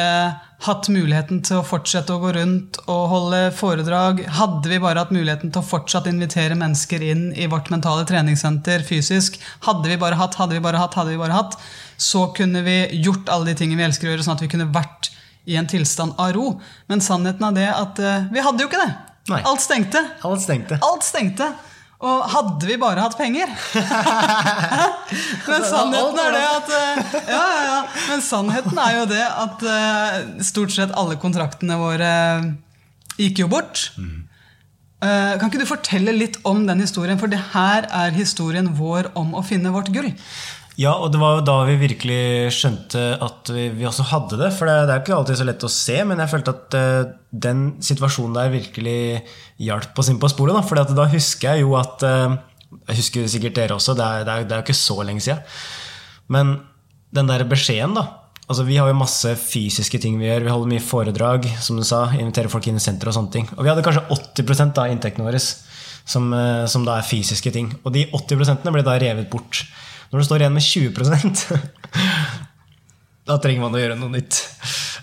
hatt 0.67 0.89
muligheten 0.93 1.39
til 1.47 1.63
å 1.63 1.65
fortsette 1.65 2.13
å 2.13 2.21
gå 2.21 2.35
rundt 2.37 2.77
og 2.83 3.05
holde 3.09 3.39
foredrag, 3.57 4.21
hadde 4.37 4.69
vi 4.69 4.81
bare 4.83 5.01
hatt 5.01 5.15
muligheten 5.15 5.49
til 5.49 5.63
å 5.63 5.65
fortsatt 5.71 6.11
invitere 6.11 6.59
mennesker 6.61 7.01
inn 7.01 7.31
i 7.33 7.49
vårt 7.49 7.71
mentale 7.73 8.05
treningssenter 8.09 8.85
fysisk, 8.85 9.39
hadde 9.65 9.89
vi 9.89 9.97
bare 10.03 10.21
hatt, 10.21 10.37
hadde 10.37 10.59
vi 10.59 10.65
bare 10.67 10.83
hatt, 10.83 10.99
hadde 11.01 11.15
vi 11.15 11.23
bare 11.23 11.39
hatt, 11.39 11.57
så 11.97 12.27
kunne 12.37 12.61
vi 12.67 12.77
gjort 13.01 13.33
alle 13.33 13.49
de 13.49 13.57
tingene 13.63 13.81
vi 13.81 13.89
elsker 13.89 14.11
å 14.11 14.13
gjøre, 14.13 14.29
sånn 14.29 14.37
at 14.37 14.45
vi 14.45 14.53
kunne 14.53 14.69
vært 14.75 15.09
i 15.49 15.57
en 15.57 15.71
tilstand 15.71 16.21
av 16.21 16.35
ro. 16.37 16.53
Men 16.93 17.01
sannheten 17.01 17.49
er 17.49 17.57
det 17.57 17.69
at 17.73 18.05
uh, 18.05 18.29
vi 18.29 18.45
hadde 18.45 18.67
jo 18.67 18.69
ikke 18.69 18.85
det. 18.85 18.93
Nei. 19.33 19.41
Alt 19.49 19.65
stengte. 19.65 20.05
Alt 20.29 20.45
stengte. 20.45 20.77
Alt 20.85 21.09
stengte. 21.09 21.49
Og 22.01 22.23
hadde 22.33 22.65
vi 22.65 22.79
bare 22.81 23.03
hatt 23.05 23.13
penger 23.19 23.49
Men 25.51 25.65
sannheten 25.69 26.21
er 26.23 26.31
det 26.33 26.45
at 26.47 26.71
eh, 26.73 27.01
ja, 27.29 27.43
ja, 27.43 27.59
ja. 27.67 27.81
Men 28.09 28.23
sannheten 28.25 28.79
er 28.81 28.95
jo 28.97 29.03
det 29.11 29.27
at 29.27 29.65
uh, 29.67 30.15
stort 30.47 30.73
sett 30.73 30.95
alle 30.97 31.19
kontraktene 31.21 31.77
våre 31.81 32.09
eh, 32.09 32.47
gikk 33.21 33.43
jo 33.43 33.49
bort. 33.53 33.91
Uh, 34.01 35.37
kan 35.37 35.51
ikke 35.51 35.61
du 35.61 35.69
fortelle 35.69 36.13
litt 36.17 36.39
om 36.49 36.65
den 36.69 36.81
historien? 36.81 37.21
For 37.21 37.29
det 37.33 37.41
her 37.53 37.85
er 37.89 38.17
historien 38.17 38.69
vår 38.79 39.11
om 39.19 39.35
å 39.37 39.45
finne 39.45 39.73
vårt 39.75 39.93
gull. 39.93 40.09
Ja, 40.81 40.95
og 40.97 41.11
det 41.13 41.19
var 41.21 41.35
jo 41.37 41.45
da 41.45 41.55
vi 41.69 41.75
virkelig 41.83 42.53
skjønte 42.57 43.01
at 43.21 43.51
vi, 43.53 43.67
vi 43.77 43.85
også 43.89 44.07
hadde 44.15 44.39
det. 44.41 44.49
For 44.57 44.69
det, 44.69 44.77
det, 44.89 44.95
er 44.95 45.03
ikke 45.03 45.17
alltid 45.19 45.37
så 45.37 45.47
lett 45.49 45.67
å 45.67 45.73
se, 45.73 45.97
men 46.09 46.23
jeg 46.23 46.33
følte 46.33 46.55
at 46.55 46.77
uh, 46.79 47.11
den 47.47 47.65
situasjonen 47.85 48.39
der 48.39 48.55
virkelig 48.55 49.01
hjalp 49.61 50.01
oss 50.01 50.09
inn 50.09 50.21
på 50.23 50.31
sporet. 50.33 50.57
For 50.65 50.81
da 50.81 51.09
husker 51.13 51.51
jeg 51.51 51.67
jo 51.67 51.75
at 51.77 52.07
uh, 52.07 52.39
Jeg 52.87 53.01
husker 53.03 53.29
sikkert 53.29 53.59
dere 53.59 53.77
også, 53.77 53.97
det 53.99 54.07
er, 54.07 54.25
det 54.25 54.33
er, 54.33 54.47
det 54.49 54.57
er 54.57 54.63
jo 54.63 54.69
ikke 54.71 54.79
så 54.79 54.97
lenge 55.05 55.25
siden. 55.27 55.45
Men 56.33 56.57
den 57.13 57.29
der 57.29 57.45
beskjeden, 57.51 57.99
da. 57.99 58.07
Altså, 58.47 58.65
vi 58.67 58.81
har 58.81 58.89
jo 58.89 58.97
masse 58.99 59.35
fysiske 59.37 60.01
ting 60.03 60.17
vi 60.19 60.31
gjør. 60.31 60.47
Vi 60.47 60.55
holder 60.55 60.73
mye 60.73 60.83
foredrag, 60.83 61.51
som 61.63 61.77
du 61.77 61.85
sa. 61.87 62.07
Inviterer 62.17 62.51
folk 62.51 62.71
inn 62.71 62.81
i 62.81 62.83
senter 62.83 63.11
og 63.11 63.19
sånne 63.19 63.35
ting. 63.37 63.53
Og 63.59 63.67
vi 63.67 63.71
hadde 63.71 63.85
kanskje 63.85 64.07
80 64.17 64.65
av 64.81 64.89
inntektene 64.91 65.29
våre 65.29 65.43
som, 65.45 66.33
uh, 66.33 66.65
som 66.71 66.89
da 66.89 66.97
er 66.97 67.07
fysiske 67.07 67.53
ting. 67.53 67.69
Og 67.85 67.93
de 67.95 68.09
80% 68.17 68.65
ble 68.73 68.87
da 68.87 68.97
revet 69.03 69.29
bort. 69.31 69.67
Når 70.11 70.21
du 70.21 70.27
står 70.27 70.43
igjen 70.43 70.57
med 70.57 70.67
20% 70.67 71.45
da 73.31 73.39
trenger 73.39 73.63
man 73.63 73.77
å 73.77 73.81
gjøre 73.81 73.99
noe 73.99 74.13
nytt. 74.13 74.41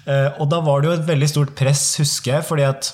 Eh, 0.08 0.30
og 0.42 0.50
da 0.52 0.62
var 0.64 0.82
det 0.82 0.90
jo 0.90 0.96
et 0.98 1.08
veldig 1.08 1.30
stort 1.32 1.54
press, 1.58 1.90
husker 2.02 2.38
jeg, 2.38 2.48
fordi 2.48 2.66
at 2.68 2.92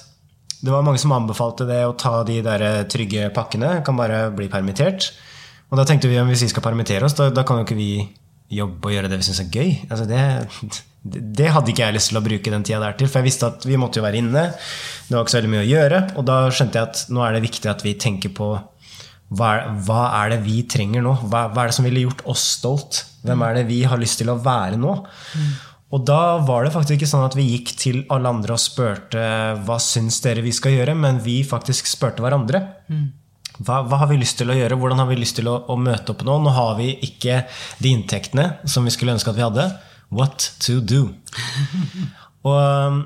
det 0.63 0.71
var 0.71 0.85
mange 0.85 1.01
som 1.01 1.11
anbefalte 1.15 1.67
det 1.67 1.81
å 1.83 1.95
ta 1.99 2.21
de 2.27 2.39
der 2.45 2.63
eh, 2.63 2.81
trygge 2.91 3.29
pakkene. 3.35 3.79
Kan 3.85 3.99
bare 3.99 4.27
bli 4.35 4.49
permittert. 4.51 5.11
Og 5.71 5.79
da 5.79 5.85
tenkte 5.89 6.11
vi 6.11 6.19
at 6.21 6.27
hvis 6.29 6.45
vi 6.45 6.51
skal 6.53 6.65
permittere 6.65 7.07
oss, 7.07 7.17
da, 7.17 7.31
da 7.33 7.43
kan 7.47 7.59
jo 7.59 7.67
ikke 7.67 7.79
vi 7.79 7.91
jobbe 8.53 8.89
og 8.89 8.93
gjøre 8.93 9.09
det 9.09 9.17
vi 9.19 9.27
syns 9.27 9.41
er 9.41 9.49
gøy. 9.49 9.71
Altså 9.89 10.05
det, 10.07 10.21
det, 11.03 11.49
hadde 11.55 11.73
ikke 11.73 11.87
jeg 11.87 11.97
lyst 11.97 12.11
til 12.11 12.19
å 12.19 12.25
bruke 12.25 12.53
den 12.53 12.65
tida 12.67 12.81
der 12.83 12.97
til, 12.99 13.09
for 13.09 13.19
jeg 13.19 13.31
visste 13.31 13.49
at 13.49 13.65
vi 13.65 13.79
måtte 13.81 13.99
jo 13.99 14.05
være 14.05 14.21
inne. 14.21 14.45
Det 15.07 15.15
var 15.15 15.25
ikke 15.25 15.33
så 15.33 15.39
veldig 15.41 15.53
mye 15.55 15.65
å 15.65 15.71
gjøre. 15.71 16.03
Og 16.21 16.27
da 16.29 16.37
skjønte 16.53 16.79
jeg 16.79 16.91
at 16.91 17.03
nå 17.15 17.25
er 17.25 17.35
det 17.35 17.43
viktig 17.47 17.71
at 17.71 17.83
vi 17.85 17.97
tenker 17.99 18.35
på 18.37 18.53
hva, 19.33 19.51
hva, 19.85 20.01
er 20.21 20.33
det 20.33 20.41
vi 20.43 20.61
trenger 20.69 21.03
nå? 21.05 21.15
Hva, 21.23 21.47
hva, 21.53 21.63
er 21.63 21.71
det 21.71 21.77
som 21.77 21.87
ville 21.87 22.03
gjort 22.03 22.25
oss 22.29 22.43
stolt? 22.59 23.03
Hvem 23.23 23.45
er 23.47 23.59
det 23.59 23.67
vi 23.69 23.79
har 23.87 24.01
lyst 24.01 24.19
til 24.21 24.29
å 24.33 24.39
være 24.43 24.77
nå? 24.77 24.97
Mm. 25.39 25.53
Og 25.93 26.05
da 26.05 26.39
var 26.41 26.65
det 26.65 26.73
faktisk 26.73 26.97
ikke 26.97 27.09
sånn 27.09 27.25
at 27.27 27.35
vi 27.37 27.45
gikk 27.51 27.73
til 27.77 27.99
alle 28.13 28.31
andre 28.33 28.55
og 28.55 28.61
spurte 28.61 29.25
hva 29.65 29.77
syns 29.81 30.17
dere 30.25 30.43
vi 30.45 30.53
skal 30.55 30.73
gjøre, 30.73 30.95
men 30.97 31.21
vi 31.21 31.41
faktisk 31.45 31.89
spurte 31.89 32.25
hverandre. 32.25 32.63
Mm. 32.89 33.11
Hva, 33.59 33.83
hva, 33.85 33.99
har 34.01 34.09
vi 34.09 34.17
lyst 34.17 34.39
til 34.39 34.49
å 34.49 34.57
gjøre? 34.57 34.77
Hvordan 34.81 35.03
har 35.03 35.09
vi 35.11 35.19
lyst 35.19 35.37
til 35.37 35.49
å, 35.51 35.59
å, 35.69 35.77
møte 35.77 36.15
opp 36.15 36.23
nå? 36.25 36.39
Nå 36.41 36.53
har 36.55 36.73
vi 36.79 36.89
ikke 37.05 37.43
de 37.83 37.91
inntektene 37.93 38.47
som 38.65 38.85
vi 38.85 38.93
skulle 38.93 39.13
ønske 39.13 39.29
at 39.29 39.37
vi 39.37 39.45
hadde. 39.45 39.67
What 40.13 40.47
to 40.65 40.79
do? 40.81 41.05
og 42.49 42.57
um, 42.57 43.03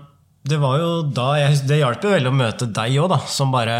det 0.47 0.57
var 0.59 0.79
jo 0.79 0.89
da 1.11 1.27
Det 1.67 1.77
hjalp 1.81 2.03
jo 2.03 2.13
veldig 2.13 2.31
å 2.31 2.35
møte 2.39 2.67
deg 2.71 2.95
òg, 3.03 3.17
som 3.27 3.51
bare 3.51 3.75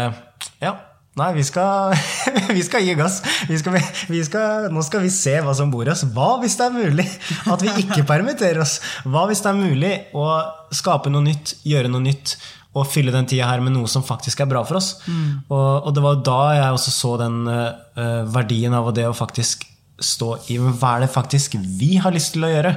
Ja, 0.60 0.74
Nei, 1.18 1.32
vi 1.34 1.44
skal, 1.46 1.94
vi 2.56 2.62
skal, 2.62 2.84
gi 2.86 2.94
gass. 2.98 3.18
Vi 3.48 3.58
skal, 3.58 3.78
vi 4.10 4.20
skal, 4.26 4.68
nå 4.74 4.84
skal 4.86 5.02
vi 5.02 5.10
se 5.12 5.34
hva 5.42 5.54
som 5.56 5.72
bor 5.72 5.88
i 5.88 5.92
oss. 5.92 6.04
Hva 6.14 6.36
hvis 6.42 6.58
det 6.60 6.68
er 6.68 6.76
mulig 6.76 7.06
at 7.54 7.64
vi 7.64 7.72
ikke 7.82 8.06
permitterer 8.08 8.62
oss? 8.62 8.78
Hva 9.08 9.26
hvis 9.30 9.42
det 9.44 9.50
er 9.50 9.58
mulig 9.58 9.94
å 10.16 10.28
skape 10.74 11.10
noe 11.10 11.26
nytt, 11.26 11.56
gjøre 11.66 11.90
noe 11.90 12.06
nytt? 12.06 12.36
Og 12.76 12.86
fylle 12.86 13.10
den 13.10 13.26
tida 13.26 13.48
her 13.48 13.62
med 13.64 13.72
noe 13.74 13.88
som 13.90 14.04
faktisk 14.06 14.44
er 14.44 14.50
bra 14.50 14.60
for 14.68 14.78
oss. 14.78 14.92
Mm. 15.08 15.48
Og, 15.48 15.88
og, 15.88 15.88
det 15.96 16.04
var 16.04 16.20
da 16.22 16.40
jeg 16.54 16.76
også 16.76 16.92
så 16.94 17.14
den 17.24 17.40
uh, 17.48 18.28
verdien 18.30 18.76
av 18.76 18.92
det 18.94 19.08
å 19.08 19.16
faktisk 19.16 19.64
stå 19.98 20.28
i 20.52 20.60
hva 20.60 20.92
er 20.94 21.02
det 21.02 21.10
faktisk 21.10 21.56
vi 21.58 21.96
har 21.98 22.14
lyst 22.14 22.36
til 22.36 22.46
å 22.46 22.52
gjøre. 22.52 22.74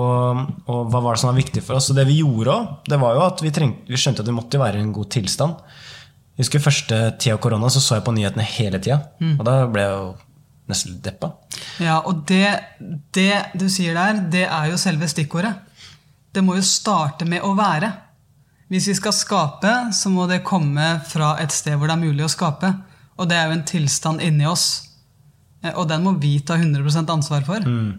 Og, 0.00 0.40
og 0.66 0.88
hva 0.90 1.02
var 1.04 1.14
det 1.14 1.22
som 1.22 1.30
var 1.30 1.38
viktig 1.38 1.62
for 1.62 1.78
oss. 1.78 1.92
Og 1.92 2.00
det 2.00 2.08
vi 2.08 2.18
gjorde 2.24 2.56
òg, 2.56 2.72
det 2.88 2.98
var 2.98 3.14
jo 3.14 3.26
at 3.28 3.44
vi, 3.44 3.52
trengte, 3.54 3.86
vi 3.92 4.00
skjønte 4.00 4.24
at 4.24 4.32
vi 4.32 4.34
måtte 4.40 4.62
være 4.62 4.80
i 4.80 4.86
en 4.88 4.96
god 4.96 5.12
tilstand. 5.14 5.76
Jeg 6.38 6.44
husker 6.46 6.62
første 6.62 6.96
tida 7.18 7.34
av 7.34 7.42
korona 7.42 7.66
så 7.66 7.82
så 7.82 7.96
jeg 7.98 8.06
på 8.06 8.14
nyhetene 8.14 8.44
hele 8.46 8.78
tida. 8.78 9.00
Mm. 9.18 9.36
Og 9.40 9.46
da 9.48 9.54
ble 9.66 9.82
jeg 9.82 9.94
jo 9.96 10.10
nesten 10.70 10.92
litt 10.92 11.00
deppa. 11.02 11.32
Ja, 11.82 11.96
og 12.06 12.20
det, 12.30 12.52
det, 13.16 13.32
du 13.58 13.66
sier 13.72 13.98
der, 13.98 14.20
det 14.30 14.44
er 14.46 14.68
jo 14.70 14.78
selve 14.78 15.08
stikkordet. 15.10 15.50
Det 16.30 16.44
må 16.46 16.54
jo 16.54 16.62
starte 16.62 17.26
med 17.26 17.42
å 17.42 17.56
være. 17.58 17.90
Hvis 18.70 18.86
vi 18.92 18.94
skal 19.00 19.16
skape, 19.16 19.72
så 19.96 20.12
må 20.14 20.28
det 20.30 20.44
komme 20.46 20.98
fra 21.10 21.34
et 21.42 21.54
sted 21.56 21.74
hvor 21.74 21.90
det 21.90 21.96
er 21.96 22.06
mulig 22.06 22.26
å 22.26 22.30
skape. 22.30 22.70
Og 23.18 23.26
det 23.26 23.34
er 23.34 23.48
jo 23.48 23.58
en 23.58 23.66
tilstand 23.66 24.22
inni 24.22 24.46
oss. 24.46 24.68
Eh, 25.64 25.74
og 25.74 25.88
den 25.90 26.04
må 26.06 26.14
vi 26.22 26.36
ta 26.46 26.54
100% 26.54 27.10
ansvar 27.16 27.46
for. 27.48 27.64
Mm. 27.64 27.96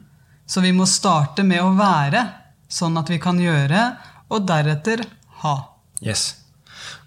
Så 0.47 0.63
vi 0.63 0.71
må 0.73 0.87
starte 0.87 1.43
med 1.43 1.59
å 1.59 1.73
være, 1.77 2.23
sånn 2.71 2.95
at 3.01 3.11
vi 3.11 3.19
kan 3.21 3.41
gjøre, 3.41 3.89
og 4.31 4.45
deretter 4.47 5.03
ha. 5.43 5.55
Yes. 6.05 6.31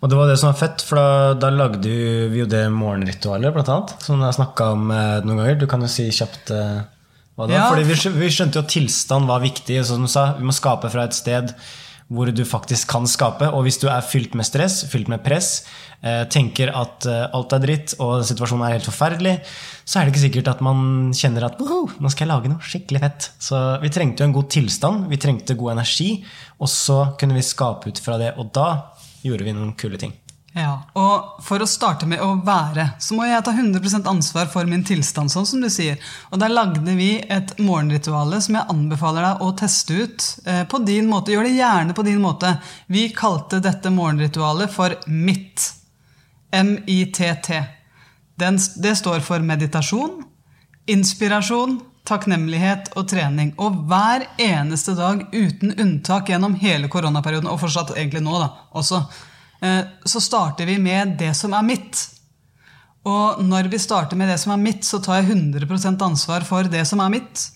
Og 0.01 0.11
det 0.11 0.19
var 0.19 0.31
det 0.31 0.39
som 0.41 0.51
var 0.51 0.59
fett, 0.59 0.83
for 0.87 0.99
da, 0.99 1.35
da 1.39 1.53
lagde 1.55 1.93
vi 2.33 2.43
jo 2.43 2.49
det 2.51 2.65
morgenritualet, 2.75 3.55
blant 3.55 3.71
annet. 3.71 3.95
Som 4.03 4.19
jeg 4.19 4.29
har 4.29 4.39
snakka 4.39 4.73
om 4.77 4.91
eh, 4.91 5.21
noen 5.27 5.43
ganger. 5.43 5.61
Du 5.63 5.69
kan 5.71 5.85
jo 5.85 5.91
si 5.93 6.09
kjapt 6.11 6.51
eh, 6.55 6.83
hva 7.37 7.47
det 7.47 7.55
var. 7.55 7.61
Ja. 7.61 7.69
Fordi 7.71 7.87
vi, 7.89 8.19
vi, 8.25 8.33
skjønte 8.35 8.59
jo 8.59 8.65
at 8.67 8.75
tilstand 8.75 9.31
var 9.31 9.45
viktig. 9.45 9.79
Som 9.89 10.07
du 10.07 10.11
sa, 10.11 10.33
vi 10.39 10.49
må 10.49 10.57
skape 10.57 10.91
fra 10.93 11.07
et 11.09 11.17
sted 11.19 11.55
hvor 12.13 12.29
du 12.29 12.43
faktisk 12.47 12.91
kan 12.93 13.07
skape. 13.09 13.49
Og 13.55 13.67
hvis 13.67 13.81
du 13.81 13.89
er 13.91 14.05
fylt 14.05 14.37
med 14.39 14.47
stress, 14.47 14.83
fylt 14.91 15.09
med 15.11 15.23
press, 15.25 15.63
eh, 16.05 16.23
tenker 16.33 16.73
at 16.77 17.07
eh, 17.09 17.25
alt 17.35 17.55
er 17.57 17.63
dritt 17.63 17.95
og 18.03 18.25
situasjonen 18.29 18.67
er 18.67 18.77
helt 18.77 18.89
forferdelig, 18.89 19.37
så 19.85 19.99
er 19.99 20.05
det 20.05 20.15
ikke 20.15 20.25
sikkert 20.27 20.53
at 20.55 20.65
man 20.65 21.13
kjenner 21.17 21.49
at 21.49 21.61
nå 21.63 22.13
skal 22.13 22.27
jeg 22.27 22.33
lage 22.33 22.53
noe 22.53 22.69
skikkelig 22.73 23.03
fett. 23.07 23.31
Så 23.43 23.61
vi 23.83 23.93
trengte 23.95 24.25
jo 24.25 24.31
en 24.31 24.37
god 24.37 24.51
tilstand, 24.53 25.07
vi 25.13 25.21
trengte 25.23 25.59
god 25.59 25.77
energi, 25.77 26.11
og 26.61 26.71
så 26.71 27.01
kunne 27.21 27.39
vi 27.39 27.47
skape 27.47 27.93
ut 27.93 28.03
fra 28.03 28.19
det. 28.21 28.35
Og 28.39 28.53
da 28.55 28.69
gjorde 29.23 29.47
vi 29.47 29.55
noen 29.57 29.73
kule 29.79 29.99
ting. 30.01 30.15
Ja, 30.53 30.83
og 31.01 31.41
For 31.47 31.65
å 31.65 31.69
starte 31.69 32.05
med 32.09 32.21
å 32.21 32.35
være, 32.45 32.91
så 33.01 33.17
må 33.17 33.25
jeg 33.25 33.45
ta 33.45 33.55
100% 33.57 34.09
ansvar 34.11 34.51
for 34.53 34.69
min 34.69 34.85
tilstand. 34.85 35.33
sånn 35.33 35.47
som 35.49 35.61
du 35.65 35.71
sier. 35.73 35.97
Og 36.31 36.39
Der 36.39 36.53
lagde 36.53 36.95
vi 36.97 37.23
et 37.25 37.59
morgenrituale 37.59 38.41
som 38.41 38.59
jeg 38.59 38.69
anbefaler 38.69 39.23
deg 39.23 39.43
å 39.43 39.53
teste 39.57 39.95
ut 39.95 40.27
eh, 40.45 40.65
på 40.69 40.85
din 40.85 41.09
måte. 41.09 41.33
Gjør 41.33 41.49
det 41.49 41.57
gjerne 41.57 41.95
på 41.95 42.05
din 42.05 42.21
måte. 42.21 42.59
Vi 42.87 43.09
kalte 43.17 43.61
dette 43.61 43.91
morgenritualet 43.91 44.71
for 44.71 44.95
MITT. 45.07 45.73
M-I-T-T. 46.53 47.63
Det 48.37 48.97
står 48.97 49.21
for 49.25 49.41
meditasjon, 49.41 50.23
inspirasjon, 50.91 51.79
takknemlighet 52.09 52.93
og 52.99 53.09
trening. 53.11 53.53
Og 53.63 53.85
hver 53.91 54.27
eneste 54.43 54.97
dag 54.99 55.27
uten 55.33 55.75
unntak 55.77 56.33
gjennom 56.33 56.57
hele 56.61 56.91
koronaperioden, 56.93 57.51
og 57.51 57.61
fortsatt 57.63 57.95
egentlig 57.97 58.25
nå 58.25 58.41
da, 58.43 58.51
også, 58.79 59.05
Eh, 59.63 59.85
så 60.05 60.21
starter 60.21 60.67
vi 60.67 60.79
med 60.79 61.17
det 61.19 61.33
som 61.39 61.55
er 61.55 61.65
mitt. 61.67 62.07
Og 63.07 63.43
når 63.47 63.71
vi 63.71 63.79
starter 63.83 64.19
med 64.19 64.31
det 64.31 64.39
som 64.43 64.55
er 64.55 64.63
mitt, 64.63 64.87
så 64.87 64.99
tar 65.03 65.21
jeg 65.21 65.35
100% 65.37 66.03
ansvar 66.07 66.47
for 66.47 66.67
det 66.71 66.85
som 66.89 67.03
er 67.03 67.13
mitt. 67.15 67.49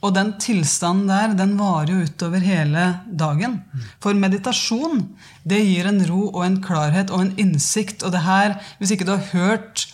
Og 0.00 0.14
den 0.16 0.32
tilstanden 0.40 1.08
der, 1.10 1.34
den 1.36 1.58
varer 1.58 1.92
jo 1.92 2.04
utover 2.08 2.40
hele 2.40 2.84
dagen. 3.04 3.58
For 4.00 4.16
meditasjon, 4.16 5.02
det 5.44 5.60
gir 5.60 5.88
en 5.88 6.00
ro 6.08 6.30
og 6.30 6.44
en 6.46 6.60
klarhet 6.64 7.12
og 7.12 7.26
en 7.26 7.34
innsikt. 7.40 8.04
Og 8.04 8.14
det 8.14 8.24
her, 8.24 8.56
hvis 8.78 8.94
ikke 8.96 9.08
du 9.08 9.12
har 9.12 9.28
hørt 9.34 9.84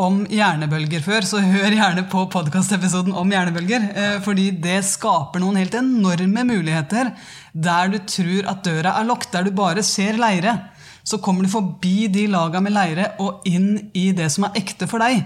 om 0.00 0.22
hjernebølger 0.30 1.02
før, 1.04 1.26
så 1.26 1.40
hør 1.44 1.74
gjerne 1.76 2.06
på 2.10 2.24
podkastepisoden 2.32 3.14
om 3.16 3.32
hjernebølger. 3.32 3.86
Eh, 3.90 4.16
fordi 4.24 4.48
det 4.62 4.80
skaper 4.88 5.42
noen 5.42 5.58
helt 5.60 5.76
enorme 5.76 6.44
muligheter. 6.48 7.12
Der 7.52 7.92
du 7.92 7.98
tror 8.08 8.48
at 8.52 8.62
døra 8.66 8.96
er 8.98 9.08
lukket, 9.08 9.32
der 9.34 9.46
du 9.46 9.52
bare 9.56 9.84
ser 9.86 10.20
leire. 10.20 10.56
Så 11.04 11.20
kommer 11.24 11.44
du 11.44 11.52
forbi 11.52 12.08
de 12.12 12.26
laga 12.30 12.60
med 12.62 12.74
leire 12.76 13.12
og 13.20 13.46
inn 13.48 13.90
i 13.96 14.10
det 14.16 14.30
som 14.32 14.46
er 14.48 14.58
ekte 14.60 14.88
for 14.90 15.02
deg. 15.02 15.22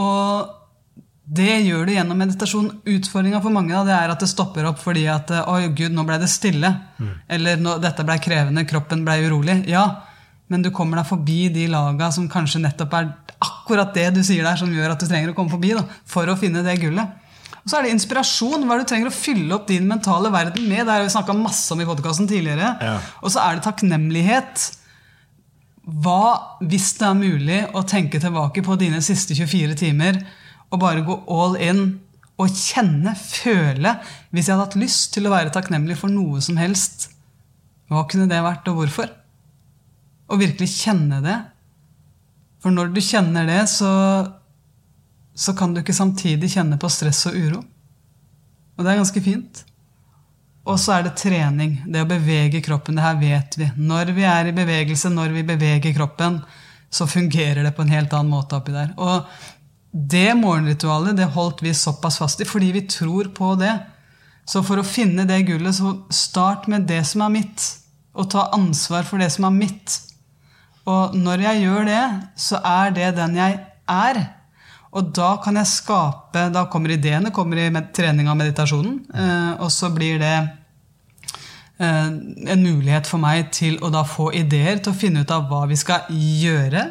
Og 0.00 0.52
det 1.24 1.60
gjør 1.64 1.86
du 1.86 1.94
gjennom 1.94 2.18
meditasjon. 2.20 2.72
Utfordringa 2.84 3.40
for 3.44 3.54
mange 3.54 3.72
da, 3.72 3.84
det 3.88 3.94
er 3.96 4.12
at 4.12 4.24
det 4.24 4.28
stopper 4.28 4.68
opp 4.68 4.80
fordi 4.82 5.06
at 5.08 5.30
oi, 5.44 5.68
gud, 5.72 5.94
nå 5.96 6.04
ble 6.04 6.18
det 6.20 6.28
stille. 6.32 6.72
Mm. 6.98 7.14
Eller 7.36 7.62
dette 7.80 8.04
ble 8.04 8.18
krevende, 8.20 8.66
kroppen 8.68 9.06
ble 9.06 9.22
urolig. 9.24 9.62
Ja, 9.70 9.86
men 10.52 10.64
du 10.64 10.68
kommer 10.74 11.00
deg 11.00 11.08
forbi 11.08 11.46
de 11.52 11.68
laga 11.72 12.10
som 12.12 12.28
kanskje 12.30 12.60
nettopp 12.66 12.98
er 12.98 13.12
akkurat 13.42 13.94
det 13.96 14.10
du 14.14 14.22
sier 14.22 14.44
der, 14.46 14.58
som 14.60 14.72
gjør 14.72 14.94
at 14.94 15.02
du 15.02 15.08
trenger 15.08 15.32
å 15.32 15.36
komme 15.36 15.52
forbi 15.52 15.72
da, 15.76 15.84
for 16.08 16.28
å 16.30 16.38
finne 16.38 16.62
det 16.66 16.78
gullet. 16.82 17.20
Og 17.64 17.70
så 17.70 17.78
er 17.78 17.86
det 17.86 17.94
inspirasjon, 17.94 18.66
hva 18.68 18.76
du 18.76 18.84
trenger 18.88 19.08
å 19.08 19.14
fylle 19.14 19.56
opp 19.56 19.66
din 19.70 19.86
mentale 19.88 20.28
verden 20.32 20.66
med. 20.68 20.84
Det 20.84 20.92
har 20.92 21.04
vi 21.04 21.12
snakka 21.14 21.36
masse 21.38 21.72
om 21.72 21.80
i 21.80 21.88
podkasten 21.88 22.28
tidligere. 22.28 22.74
Ja. 22.84 22.98
Og 23.24 23.32
så 23.32 23.40
er 23.40 23.56
det 23.56 23.64
takknemlighet. 23.64 24.64
Hva, 26.04 26.58
hvis 26.64 26.92
det 27.00 27.08
er 27.08 27.16
mulig, 27.16 27.60
å 27.72 27.84
tenke 27.88 28.20
tilbake 28.20 28.64
på 28.64 28.76
dine 28.80 29.00
siste 29.04 29.36
24 29.36 29.78
timer 29.80 30.20
og 30.72 30.80
bare 30.82 31.04
gå 31.06 31.16
all 31.32 31.56
in 31.60 31.82
og 32.40 32.50
kjenne, 32.50 33.12
føle 33.14 33.92
Hvis 34.34 34.48
jeg 34.48 34.56
hadde 34.56 34.64
hatt 34.64 34.78
lyst 34.80 35.12
til 35.14 35.28
å 35.28 35.32
være 35.32 35.52
takknemlig 35.54 35.96
for 36.00 36.10
noe 36.10 36.40
som 36.42 36.56
helst, 36.58 37.12
hva 37.92 38.02
kunne 38.10 38.26
det 38.26 38.40
vært, 38.42 38.66
og 38.68 38.80
hvorfor? 38.80 39.12
Å 40.24 40.38
virkelig 40.40 40.72
kjenne 40.80 41.20
det. 41.24 41.36
For 42.64 42.72
når 42.72 42.94
du 42.94 43.00
kjenner 43.04 43.44
det, 43.44 43.60
så, 43.68 43.92
så 45.36 45.52
kan 45.52 45.74
du 45.74 45.82
ikke 45.82 45.92
samtidig 45.92 46.48
kjenne 46.54 46.78
på 46.80 46.88
stress 46.88 47.26
og 47.28 47.36
uro. 47.36 47.60
Og 48.74 48.80
det 48.80 48.88
er 48.90 49.02
ganske 49.02 49.20
fint. 49.20 49.60
Og 50.64 50.78
så 50.80 50.94
er 50.94 51.04
det 51.04 51.18
trening. 51.20 51.76
Det 51.84 52.00
å 52.00 52.08
bevege 52.08 52.62
kroppen. 52.64 52.96
Det 52.96 53.04
her 53.04 53.18
vet 53.20 53.58
vi. 53.60 53.68
Når 53.76 54.14
vi 54.16 54.24
er 54.24 54.48
i 54.48 54.54
bevegelse, 54.56 55.12
når 55.12 55.34
vi 55.36 55.44
beveger 55.50 55.92
kroppen, 55.92 56.40
så 56.88 57.04
fungerer 57.10 57.60
det 57.66 57.74
på 57.76 57.84
en 57.84 57.92
helt 57.92 58.16
annen 58.16 58.32
måte 58.32 58.56
oppi 58.56 58.72
der. 58.72 58.94
Og 58.96 59.28
det 59.92 60.30
morgenritualet 60.40 61.20
det 61.20 61.28
holdt 61.36 61.60
vi 61.62 61.74
såpass 61.76 62.16
fast 62.22 62.40
i 62.40 62.48
fordi 62.48 62.72
vi 62.74 62.86
tror 62.88 63.28
på 63.36 63.52
det. 63.60 63.74
Så 64.48 64.64
for 64.64 64.80
å 64.80 64.88
finne 64.88 65.28
det 65.28 65.44
gullet, 65.50 65.76
så 65.76 65.98
start 66.08 66.64
med 66.72 66.88
det 66.88 67.02
som 67.12 67.26
er 67.28 67.36
mitt. 67.36 67.68
Og 68.16 68.32
ta 68.32 68.48
ansvar 68.56 69.04
for 69.04 69.20
det 69.20 69.28
som 69.36 69.44
er 69.50 69.54
mitt. 69.60 70.00
Og 70.90 71.14
når 71.16 71.44
jeg 71.46 71.62
gjør 71.64 71.86
det, 71.88 72.02
så 72.36 72.60
er 72.60 72.90
det 72.96 73.14
den 73.16 73.38
jeg 73.38 73.60
er. 73.88 74.20
Og 74.94 75.08
da 75.16 75.34
kan 75.42 75.56
jeg 75.58 75.66
skape 75.70 76.48
Da 76.54 76.66
kommer 76.70 76.94
ideene 76.94 77.32
kommer 77.34 77.58
i 77.58 77.70
trening 77.96 78.28
av 78.30 78.38
meditasjonen. 78.38 78.98
Eh, 79.14 79.52
og 79.64 79.72
så 79.72 79.90
blir 79.94 80.20
det 80.22 80.34
eh, 81.78 82.10
en 82.54 82.62
mulighet 82.62 83.08
for 83.08 83.22
meg 83.22 83.50
til 83.54 83.80
å 83.82 83.90
da 83.94 84.04
få 84.06 84.30
ideer 84.36 84.78
til 84.78 84.92
å 84.92 84.98
finne 84.98 85.24
ut 85.24 85.34
av 85.34 85.48
hva 85.50 85.64
vi 85.70 85.78
skal 85.80 86.06
gjøre. 86.12 86.84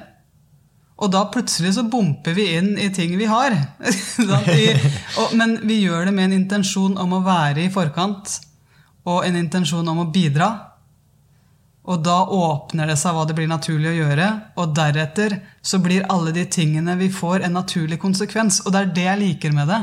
Og 1.04 1.12
da 1.12 1.24
plutselig 1.32 1.74
så 1.76 1.86
bumper 1.90 2.36
vi 2.38 2.50
inn 2.58 2.74
i 2.80 2.90
ting 2.94 3.16
vi 3.20 3.28
har. 3.28 3.56
Men 5.40 5.58
vi 5.68 5.82
gjør 5.84 6.08
det 6.08 6.16
med 6.16 6.30
en 6.30 6.38
intensjon 6.42 7.00
om 7.02 7.18
å 7.18 7.24
være 7.26 7.66
i 7.66 7.72
forkant 7.74 8.38
og 9.04 9.26
en 9.28 9.36
intensjon 9.40 9.88
om 9.90 10.04
å 10.06 10.12
bidra. 10.14 10.52
Og 11.84 12.00
da 12.00 12.22
åpner 12.32 12.88
det 12.88 12.96
seg 13.00 13.16
hva 13.16 13.26
det 13.28 13.36
blir 13.36 13.50
naturlig 13.52 13.90
å 13.92 13.98
gjøre. 13.98 14.30
Og 14.62 14.72
deretter 14.78 15.36
så 15.62 15.82
blir 15.84 16.08
alle 16.12 16.32
de 16.36 16.46
tingene 16.48 16.96
vi 17.00 17.10
får, 17.12 17.44
en 17.44 17.58
naturlig 17.60 18.00
konsekvens. 18.00 18.62
Og 18.64 18.72
det 18.72 18.80
er 18.80 18.96
det 18.96 19.06
jeg 19.10 19.22
liker 19.24 19.56
med 19.56 19.68
det. 19.72 19.82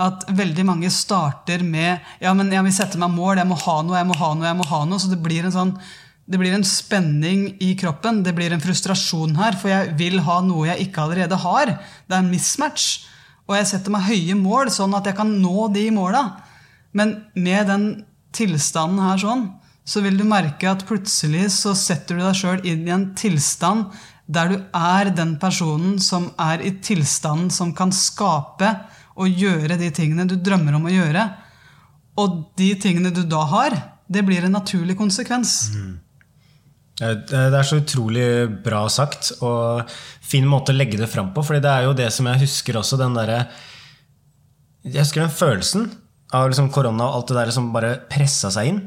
At 0.00 0.28
veldig 0.36 0.66
mange 0.68 0.90
starter 0.92 1.64
med 1.64 1.98
ja, 2.20 2.32
men 2.36 2.52
jeg 2.52 2.64
vil 2.66 2.76
sette 2.76 3.00
meg 3.00 3.12
mål, 3.14 3.40
jeg 3.40 3.48
må 3.48 3.56
ha 3.64 3.80
noe, 3.84 3.98
jeg 3.98 4.08
må 4.08 4.20
ha 4.20 4.30
noe. 4.36 4.46
jeg 4.48 4.58
må 4.60 4.68
ha 4.68 4.84
noe, 4.88 5.00
Så 5.00 5.12
det 5.12 5.20
blir 5.24 5.48
en 5.48 5.56
sånn 5.56 5.74
det 6.30 6.38
blir 6.38 6.54
en 6.54 6.62
spenning 6.62 7.56
i 7.58 7.72
kroppen, 7.74 8.20
det 8.22 8.36
blir 8.36 8.52
en 8.54 8.62
frustrasjon 8.62 9.32
her, 9.34 9.56
for 9.58 9.66
jeg 9.72 9.96
vil 9.98 10.20
ha 10.22 10.36
noe 10.46 10.68
jeg 10.68 10.84
ikke 10.86 11.02
allerede 11.02 11.34
har. 11.42 11.72
Det 12.06 12.14
er 12.14 12.22
en 12.22 12.30
mismatch. 12.30 13.08
Og 13.50 13.56
jeg 13.56 13.66
setter 13.66 13.90
meg 13.90 14.06
høye 14.06 14.36
mål, 14.38 14.70
sånn 14.70 14.94
at 14.94 15.08
jeg 15.10 15.16
kan 15.18 15.32
nå 15.42 15.66
de 15.74 15.88
måla. 15.90 16.22
Men 16.94 17.16
med 17.34 17.66
den 17.66 17.88
tilstanden 18.36 19.02
her 19.02 19.18
sånn, 19.18 19.42
så 19.84 20.02
vil 20.04 20.18
du 20.18 20.24
merke 20.28 20.70
at 20.70 20.84
plutselig 20.88 21.48
så 21.56 21.74
setter 21.78 22.18
du 22.18 22.24
deg 22.24 22.36
sjøl 22.38 22.64
inn 22.68 22.86
i 22.86 22.94
en 22.94 23.10
tilstand 23.18 23.90
der 24.30 24.52
du 24.52 24.58
er 24.76 25.10
den 25.14 25.34
personen 25.42 25.96
som 26.02 26.28
er 26.38 26.62
i 26.62 26.76
tilstanden 26.84 27.50
som 27.50 27.72
kan 27.74 27.90
skape 27.94 28.68
og 29.20 29.40
gjøre 29.40 29.78
de 29.80 29.88
tingene 29.94 30.28
du 30.28 30.36
drømmer 30.38 30.76
om 30.78 30.86
å 30.86 30.92
gjøre. 30.92 31.24
Og 32.20 32.44
de 32.58 32.70
tingene 32.80 33.10
du 33.14 33.24
da 33.26 33.42
har, 33.50 33.74
det 34.06 34.22
blir 34.26 34.46
en 34.46 34.54
naturlig 34.54 34.96
konsekvens. 34.98 35.56
Mm. 35.74 35.98
Det 37.00 37.40
er 37.48 37.64
så 37.64 37.80
utrolig 37.80 38.28
bra 38.60 38.82
sagt, 38.92 39.32
og 39.40 39.88
fin 40.20 40.44
måte 40.48 40.74
å 40.74 40.76
legge 40.76 41.00
det 41.00 41.08
fram 41.08 41.32
på. 41.32 41.42
fordi 41.42 41.62
det 41.64 41.72
er 41.72 41.86
jo 41.88 41.96
det 41.96 42.10
som 42.12 42.28
jeg 42.28 42.42
husker 42.44 42.76
også, 42.76 43.00
den 43.00 43.16
derre 43.16 43.46
Jeg 44.84 45.02
husker 45.02 45.24
den 45.24 45.32
følelsen 45.32 45.90
av 46.32 46.48
liksom 46.48 46.70
korona 46.72 47.08
og 47.08 47.16
alt 47.16 47.28
det 47.28 47.36
der 47.36 47.50
som 47.52 47.72
bare 47.72 47.96
pressa 48.08 48.50
seg 48.52 48.68
inn. 48.70 48.80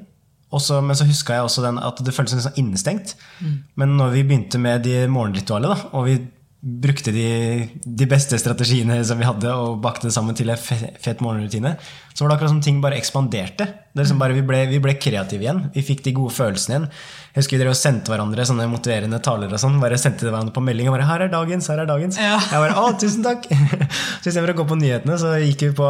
Også, 0.54 0.80
men 0.86 0.98
så 0.98 1.08
huska 1.10 1.40
jeg 1.40 1.48
også 1.48 1.66
den, 1.66 1.82
at 1.82 2.00
det 2.06 2.14
føltes 2.14 2.38
litt 2.38 2.46
sånn 2.46 2.62
innestengt. 2.62 3.16
Mm. 3.42 3.58
Men 3.82 3.98
når 4.00 4.16
vi 4.16 4.26
begynte 4.28 4.62
med 4.62 4.86
de 4.86 5.04
morgenritualene, 5.10 5.78
og 5.98 6.08
vi 6.10 6.20
brukte 6.64 7.12
de, 7.12 7.68
de, 7.84 8.06
beste 8.08 8.38
strategiene 8.40 9.02
som 9.04 9.20
vi 9.20 9.28
hadde, 9.28 9.52
og 9.52 9.82
bakte 9.84 10.08
det 10.08 10.16
sammen 10.16 10.38
til 10.38 10.54
en 10.54 10.60
fet 10.60 11.24
morgenrutine, 11.24 11.74
så 12.14 12.24
var 12.24 12.32
det 12.32 12.36
akkurat 12.38 12.54
som 12.54 12.62
ting 12.62 12.82
bare 12.82 12.98
ekspanderte. 13.00 13.68
Liksom 13.94 14.18
bare, 14.18 14.34
vi, 14.34 14.42
ble, 14.46 14.60
vi 14.72 14.80
ble 14.82 14.96
kreative 14.98 15.46
igjen. 15.46 15.60
Vi 15.74 15.84
fikk 15.86 16.04
de 16.06 16.14
gode 16.18 16.34
følelsene 16.34 16.74
igjen. 16.74 16.86
Jeg 17.34 17.42
husker 17.42 17.58
vi 17.58 17.62
drev 17.62 17.74
og 17.74 17.78
sendte 17.78 18.14
hverandre 18.14 18.46
sånne 18.50 18.66
motiverende 18.70 19.20
taler. 19.26 19.54
og 19.54 19.62
sånn, 19.62 19.80
bare 19.82 20.00
sendte 20.02 20.26
hverandre 20.26 20.54
på 20.54 20.64
melding 20.66 20.90
og 20.90 20.96
bare 20.96 21.06
'Her 21.10 21.26
er 21.26 21.32
dagens', 21.34 21.70
her 21.70 21.84
er 21.84 21.90
dagens. 21.90 22.18
Ja. 22.18 22.38
Jeg 22.38 22.62
bare, 22.64 22.78
å, 22.78 22.94
tusen 22.98 23.26
takk! 23.26 23.46
så 24.22 24.30
istedenfor 24.30 24.54
å 24.54 24.58
gå 24.62 24.68
på 24.70 24.80
nyhetene, 24.82 25.18
så 25.22 25.34
gikk 25.42 25.66
vi 25.68 25.72
på, 25.78 25.90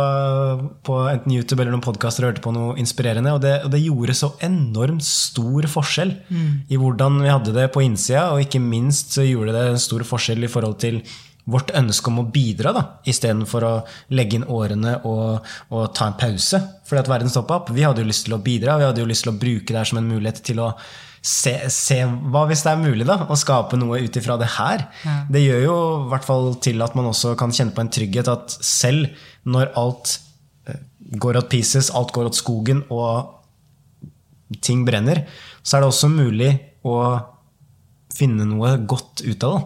på 0.84 1.00
enten 1.12 1.36
YouTube 1.36 1.64
eller 1.64 1.76
noen 1.76 1.84
podkaster 1.84 2.24
og 2.24 2.34
hørte 2.34 2.44
på 2.44 2.56
noe 2.56 2.78
inspirerende. 2.80 3.36
Og 3.36 3.44
det, 3.44 3.58
og 3.64 3.72
det 3.72 3.84
gjorde 3.84 4.16
så 4.20 4.34
enormt 4.44 5.04
stor 5.08 5.68
forskjell 5.72 6.16
mm. 6.28 6.50
i 6.72 6.80
hvordan 6.80 7.24
vi 7.24 7.32
hadde 7.32 7.56
det 7.56 7.70
på 7.72 7.84
innsida, 7.84 8.32
og 8.32 8.44
ikke 8.44 8.64
minst 8.64 9.16
så 9.16 9.24
gjorde 9.28 9.56
det 9.56 9.68
en 9.74 9.80
stor 9.80 10.04
forskjell 10.08 10.44
i 10.44 10.52
forhold 10.52 10.80
til 10.84 11.04
vårt 11.44 11.74
ønske 11.76 12.08
om 12.08 12.22
å 12.22 12.28
bidra, 12.32 12.72
da, 12.76 12.84
istedenfor 13.10 13.66
å 13.68 13.72
legge 14.16 14.40
inn 14.40 14.46
årene 14.48 14.96
og, 15.10 15.48
og 15.74 15.90
ta 15.96 16.08
en 16.08 16.20
pause 16.20 16.62
fordi 16.88 17.02
at 17.02 17.10
verden 17.12 17.32
stoppa 17.32 17.58
opp. 17.60 17.72
Vi 17.76 17.84
hadde 17.84 18.04
jo 18.04 18.08
lyst 18.08 18.28
til 18.28 18.38
å 18.38 18.44
bidra, 18.44 18.78
vi 18.80 18.88
hadde 18.88 19.04
jo 19.04 19.10
lyst 19.10 19.26
til 19.26 19.34
å 19.34 19.40
bruke 19.40 19.72
det 19.72 19.82
her 19.82 19.90
som 19.90 20.00
en 20.00 20.08
mulighet 20.08 20.44
til 20.46 20.62
å 20.64 20.70
se, 21.24 21.54
se, 21.72 22.00
hva 22.32 22.44
hvis 22.50 22.64
det 22.66 22.74
er 22.74 22.82
mulig 22.82 23.08
da, 23.08 23.22
å 23.32 23.38
skape 23.40 23.80
noe 23.80 24.02
ut 24.04 24.20
ifra 24.20 24.38
det 24.40 24.52
her. 24.58 24.86
Ja. 25.04 25.18
Det 25.32 25.44
gjør 25.44 25.62
jo 25.64 25.78
i 25.80 26.10
hvert 26.12 26.28
fall 26.28 26.50
til 26.64 26.84
at 26.86 26.96
man 27.00 27.08
også 27.12 27.36
kan 27.40 27.56
kjenne 27.56 27.76
på 27.76 27.84
en 27.84 27.92
trygghet 27.96 28.32
at 28.32 28.56
selv 28.64 29.12
når 29.48 29.72
alt 29.80 30.18
eh, 30.68 30.82
går 31.20 31.40
åt 31.40 31.52
pieces, 31.52 31.92
alt 31.96 32.14
går 32.16 32.32
åt 32.32 32.40
skogen 32.40 32.84
og 32.94 33.40
ting 34.64 34.84
brenner, 34.88 35.24
så 35.64 35.78
er 35.78 35.84
det 35.84 35.92
også 35.92 36.12
mulig 36.12 36.52
å 36.86 36.98
finne 38.14 38.46
noe 38.46 38.76
godt 38.86 39.24
ut 39.26 39.48
av 39.48 39.56
det. 39.58 39.64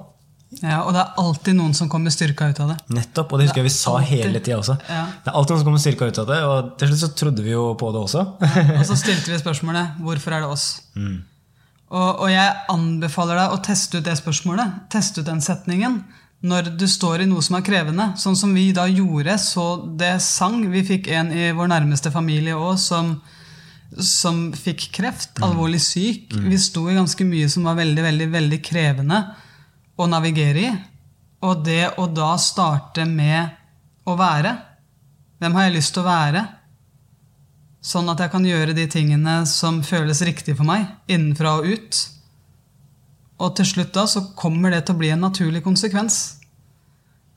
Ja, 0.61 0.81
Og 0.83 0.93
det 0.95 1.01
er 1.03 1.21
alltid 1.21 1.57
noen 1.57 1.73
som 1.77 1.89
kommer 1.91 2.13
styrka 2.13 2.49
ut 2.49 2.59
av 2.63 2.73
det. 2.73 2.77
Nettopp, 2.97 3.31
og 3.33 3.39
det 3.39 3.47
husker 3.47 3.61
jeg 3.61 3.67
vi 3.69 3.73
sa 3.75 3.95
alltid. 3.99 4.09
hele 4.15 4.39
tida 4.41 4.57
også. 4.57 4.77
Ja. 4.89 5.05
Det 5.23 5.31
er 5.31 5.37
alltid 5.39 5.53
noen 5.53 5.61
som 5.61 5.69
kommer 5.69 5.83
styrka 5.83 6.09
ut 6.09 6.19
av 6.23 6.29
det, 6.31 6.37
og 6.49 6.69
til 6.81 6.91
slutt 6.91 7.03
så 7.03 7.09
trodde 7.21 7.45
vi 7.45 7.53
jo 7.53 7.65
på 7.79 7.91
det 7.93 8.01
også. 8.03 8.23
Ja, 8.57 8.77
og 8.79 8.85
så 8.89 8.97
stilte 8.99 9.33
vi 9.33 9.39
spørsmålet 9.41 9.99
hvorfor 10.01 10.37
er 10.37 10.45
det 10.45 10.49
oss? 10.55 10.67
Mm. 10.97 11.17
Og, 11.87 12.09
og 12.25 12.29
jeg 12.31 12.55
anbefaler 12.73 13.37
deg 13.39 13.53
å 13.55 13.61
teste 13.63 14.01
ut 14.01 14.07
det 14.07 14.17
spørsmålet. 14.19 14.79
Teste 14.91 15.21
ut 15.21 15.29
den 15.29 15.43
setningen. 15.45 16.01
Når 16.47 16.73
du 16.77 16.85
står 16.89 17.23
i 17.23 17.29
noe 17.29 17.41
som 17.41 17.55
er 17.57 17.63
krevende. 17.65 18.11
Sånn 18.19 18.35
som 18.37 18.51
vi 18.53 18.67
da 18.75 18.83
gjorde, 18.91 19.37
så 19.41 19.69
det 19.97 20.17
sang. 20.25 20.59
Vi 20.73 20.83
fikk 20.85 21.07
en 21.15 21.31
i 21.33 21.51
vår 21.55 21.71
nærmeste 21.71 22.11
familie 22.13 22.57
òg 22.59 22.75
som, 22.81 23.15
som 23.97 24.49
fikk 24.53 24.89
kreft. 24.99 25.39
Alvorlig 25.41 25.79
syk. 25.81 26.35
Vi 26.35 26.59
sto 26.61 26.89
i 26.91 26.97
ganske 26.97 27.25
mye 27.25 27.47
som 27.49 27.65
var 27.69 27.79
veldig, 27.79 28.03
veldig, 28.09 28.29
veldig 28.35 28.59
krevende 28.67 29.23
å 29.97 30.07
navigere 30.09 30.63
i. 30.63 30.71
Og 31.45 31.63
det 31.65 31.97
å 32.01 32.07
da 32.09 32.33
starte 32.41 33.05
med 33.05 33.57
å 34.07 34.15
være. 34.17 34.53
Hvem 35.41 35.57
har 35.57 35.67
jeg 35.67 35.75
lyst 35.77 35.93
til 35.93 36.05
å 36.05 36.09
være? 36.09 36.45
Sånn 37.87 38.09
at 38.11 38.21
jeg 38.23 38.33
kan 38.33 38.45
gjøre 38.45 38.75
de 38.75 38.87
tingene 38.91 39.39
som 39.49 39.83
føles 39.85 40.23
riktig 40.25 40.57
for 40.57 40.67
meg, 40.67 40.87
innenfra 41.11 41.59
og 41.59 41.69
ut. 41.69 41.99
Og 43.37 43.53
til 43.59 43.69
slutt 43.69 43.93
da 43.93 44.07
så 44.09 44.25
kommer 44.37 44.73
det 44.73 44.87
til 44.87 44.97
å 44.97 45.01
bli 45.01 45.13
en 45.13 45.23
naturlig 45.23 45.61
konsekvens. 45.65 46.37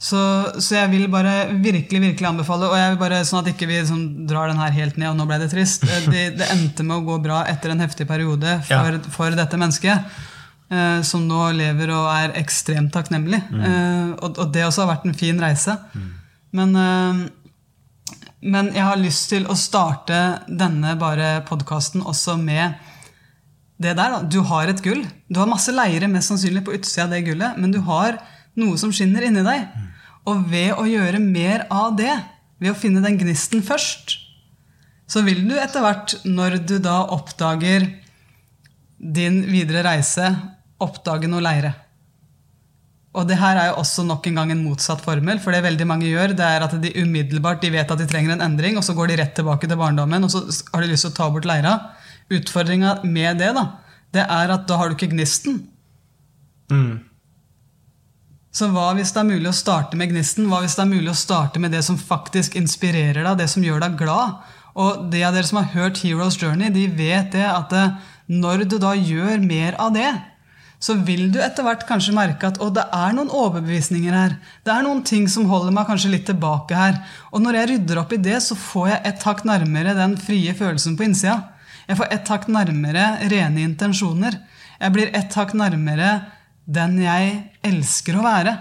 Så, 0.00 0.20
så 0.56 0.78
jeg 0.78 0.88
vil 0.94 1.10
bare 1.12 1.50
virkelig 1.60 2.00
virkelig 2.00 2.28
anbefale, 2.30 2.70
og 2.70 2.78
jeg 2.78 2.94
vil 2.94 3.00
bare 3.02 3.18
sånn 3.28 3.42
at 3.42 3.50
ikke 3.52 3.68
vi 3.68 3.82
liksom 3.82 4.04
drar 4.30 4.48
den 4.48 4.62
her 4.62 4.72
helt 4.72 4.96
ned, 4.96 5.10
og 5.10 5.18
nå 5.18 5.26
ble 5.28 5.36
det 5.42 5.50
trist. 5.52 5.84
Det, 6.12 6.24
det 6.40 6.48
endte 6.54 6.86
med 6.86 7.02
å 7.02 7.04
gå 7.04 7.18
bra 7.20 7.42
etter 7.50 7.74
en 7.74 7.84
heftig 7.84 8.08
periode 8.08 8.56
for, 8.64 8.96
ja. 8.96 9.12
for 9.12 9.36
dette 9.36 9.60
mennesket. 9.60 10.16
Eh, 10.70 11.00
som 11.02 11.24
nå 11.26 11.48
lever 11.58 11.90
og 11.90 12.06
er 12.12 12.36
ekstremt 12.38 12.92
takknemlig. 12.94 13.40
Mm. 13.50 13.62
Eh, 13.66 14.10
og, 14.22 14.36
og, 14.38 14.50
det 14.54 14.62
også 14.68 14.84
har 14.84 14.92
vært 14.92 15.08
en 15.08 15.16
fin 15.18 15.40
reise. 15.42 15.74
Mm. 15.94 16.10
Men 16.58 16.76
eh, 16.78 17.28
men 18.40 18.70
jeg 18.72 18.84
har 18.86 18.96
lyst 18.96 19.26
til 19.28 19.44
å 19.52 19.56
starte 19.58 20.16
denne 20.48 20.94
bare 21.00 21.42
podkasten 21.48 22.00
også 22.00 22.38
med 22.40 22.78
det 23.80 23.92
der. 23.98 24.14
Da. 24.14 24.20
Du 24.24 24.40
har 24.48 24.70
et 24.70 24.80
gull. 24.84 25.02
Du 25.28 25.40
har 25.42 25.50
masse 25.50 25.72
leire 25.74 26.08
mest 26.08 26.32
sannsynlig 26.32 26.62
på 26.64 26.72
utsida 26.78 27.04
av 27.04 27.12
det 27.12 27.24
gullet, 27.26 27.58
men 27.60 27.74
du 27.74 27.82
har 27.84 28.16
noe 28.60 28.80
som 28.80 28.92
skinner 28.96 29.26
inni 29.28 29.44
deg. 29.44 29.68
Og 30.28 30.46
ved 30.48 30.72
å 30.72 30.86
gjøre 30.88 31.20
mer 31.20 31.66
av 31.68 31.92
det, 32.00 32.14
ved 32.60 32.72
å 32.72 32.78
finne 32.78 33.04
den 33.04 33.20
gnisten 33.20 33.64
først, 33.64 34.16
så 35.10 35.20
vil 35.26 35.42
du 35.48 35.56
etter 35.58 35.84
hvert, 35.84 36.16
når 36.24 36.62
du 36.64 36.78
da 36.80 37.02
oppdager 37.12 37.84
din 39.00 39.42
videre 39.50 39.84
reise, 39.84 40.30
oppdage 40.84 41.30
noe 41.30 41.44
leire. 41.44 41.72
Og 43.10 43.26
det 43.26 43.40
her 43.40 43.58
er 43.58 43.70
jo 43.72 43.80
også 43.80 44.04
nok 44.06 44.28
en 44.30 44.38
gang 44.38 44.52
en 44.54 44.62
motsatt 44.62 45.00
formel. 45.02 45.40
For 45.42 45.50
det 45.50 45.64
veldig 45.64 45.86
mange 45.88 46.06
gjør, 46.06 46.34
det 46.38 46.46
er 46.46 46.62
at 46.62 46.76
de 46.82 46.92
umiddelbart 47.02 47.62
de 47.64 47.72
vet 47.74 47.90
at 47.90 47.98
de 47.98 48.06
trenger 48.10 48.36
en 48.36 48.44
endring, 48.46 48.78
og 48.78 48.86
så 48.86 48.94
går 48.94 49.10
de 49.10 49.18
rett 49.18 49.34
tilbake 49.34 49.66
til 49.66 49.80
barndommen 49.80 50.26
og 50.26 50.30
så 50.30 50.44
har 50.70 50.84
de 50.84 50.92
lyst 50.92 51.08
til 51.08 51.12
å 51.12 51.18
ta 51.18 51.28
bort 51.34 51.48
leira. 51.48 51.74
Utfordringa 52.30 53.00
med 53.02 53.42
det 53.42 53.50
da, 53.56 53.66
det 54.14 54.22
er 54.22 54.54
at 54.54 54.68
da 54.70 54.78
har 54.78 54.90
du 54.90 54.94
ikke 54.94 55.10
gnisten. 55.10 55.64
Mm. 56.70 57.00
Så 58.54 58.66
hva 58.70 58.88
hvis 58.94 59.10
det 59.14 59.22
er 59.22 59.28
mulig 59.28 59.50
å 59.50 59.58
starte 59.58 59.98
med 59.98 60.10
gnisten? 60.10 60.46
Hva 60.50 60.62
hvis 60.62 60.78
det 60.78 60.84
er 60.84 60.90
mulig 60.92 61.10
å 61.10 61.18
starte 61.18 61.62
med 61.62 61.74
det 61.74 61.82
som 61.86 61.98
faktisk 61.98 62.54
inspirerer 62.58 63.24
deg, 63.24 63.36
det 63.38 63.50
som 63.50 63.66
gjør 63.66 63.82
deg 63.82 63.98
glad? 63.98 64.38
Og 64.78 65.06
de 65.10 65.22
av 65.26 65.34
dere 65.34 65.50
som 65.50 65.58
har 65.58 65.70
hørt 65.74 65.98
Heroes 66.02 66.38
Journey, 66.38 66.70
de 66.70 66.86
vet 66.94 67.30
det 67.34 67.46
at 67.46 67.74
eh, 67.74 67.94
når 68.30 68.68
du 68.70 68.76
da 68.82 68.94
gjør 68.94 69.42
mer 69.42 69.78
av 69.82 69.94
det, 69.94 70.10
så 70.80 70.96
vil 71.04 71.26
du 71.32 71.36
etter 71.44 71.64
hvert 71.66 71.84
kanskje 71.88 72.14
merke 72.16 72.48
at 72.48 72.58
det 72.74 72.86
er 72.96 73.12
noen 73.12 73.28
overbevisninger 73.28 74.14
her. 74.16 74.36
Det 74.64 74.72
er 74.72 74.84
noen 74.86 75.02
ting 75.04 75.26
som 75.28 75.48
holder 75.50 75.74
meg 75.76 75.88
kanskje 75.90 76.12
litt 76.14 76.24
tilbake 76.30 76.76
her. 76.76 76.96
Og 77.30 77.44
når 77.44 77.58
jeg 77.58 77.70
rydder 77.74 78.00
opp 78.00 78.14
i 78.16 78.20
det, 78.24 78.38
så 78.40 78.56
får 78.56 78.88
jeg 78.94 79.00
et 79.10 79.26
hakk 79.28 79.44
nærmere 79.48 79.96
den 79.98 80.16
frie 80.20 80.54
følelsen 80.56 80.96
på 80.96 81.04
innsida. 81.04 81.36
Jeg 81.84 82.00
får 82.00 82.12
et 82.16 82.32
hakk 82.32 82.48
nærmere 82.48 83.06
rene 83.28 83.64
intensjoner. 83.66 84.38
Jeg 84.80 84.94
blir 84.96 85.12
et 85.16 85.36
hakk 85.36 85.52
nærmere 85.58 86.12
den 86.64 86.96
jeg 87.02 87.34
elsker 87.66 88.16
å 88.16 88.24
være. 88.24 88.54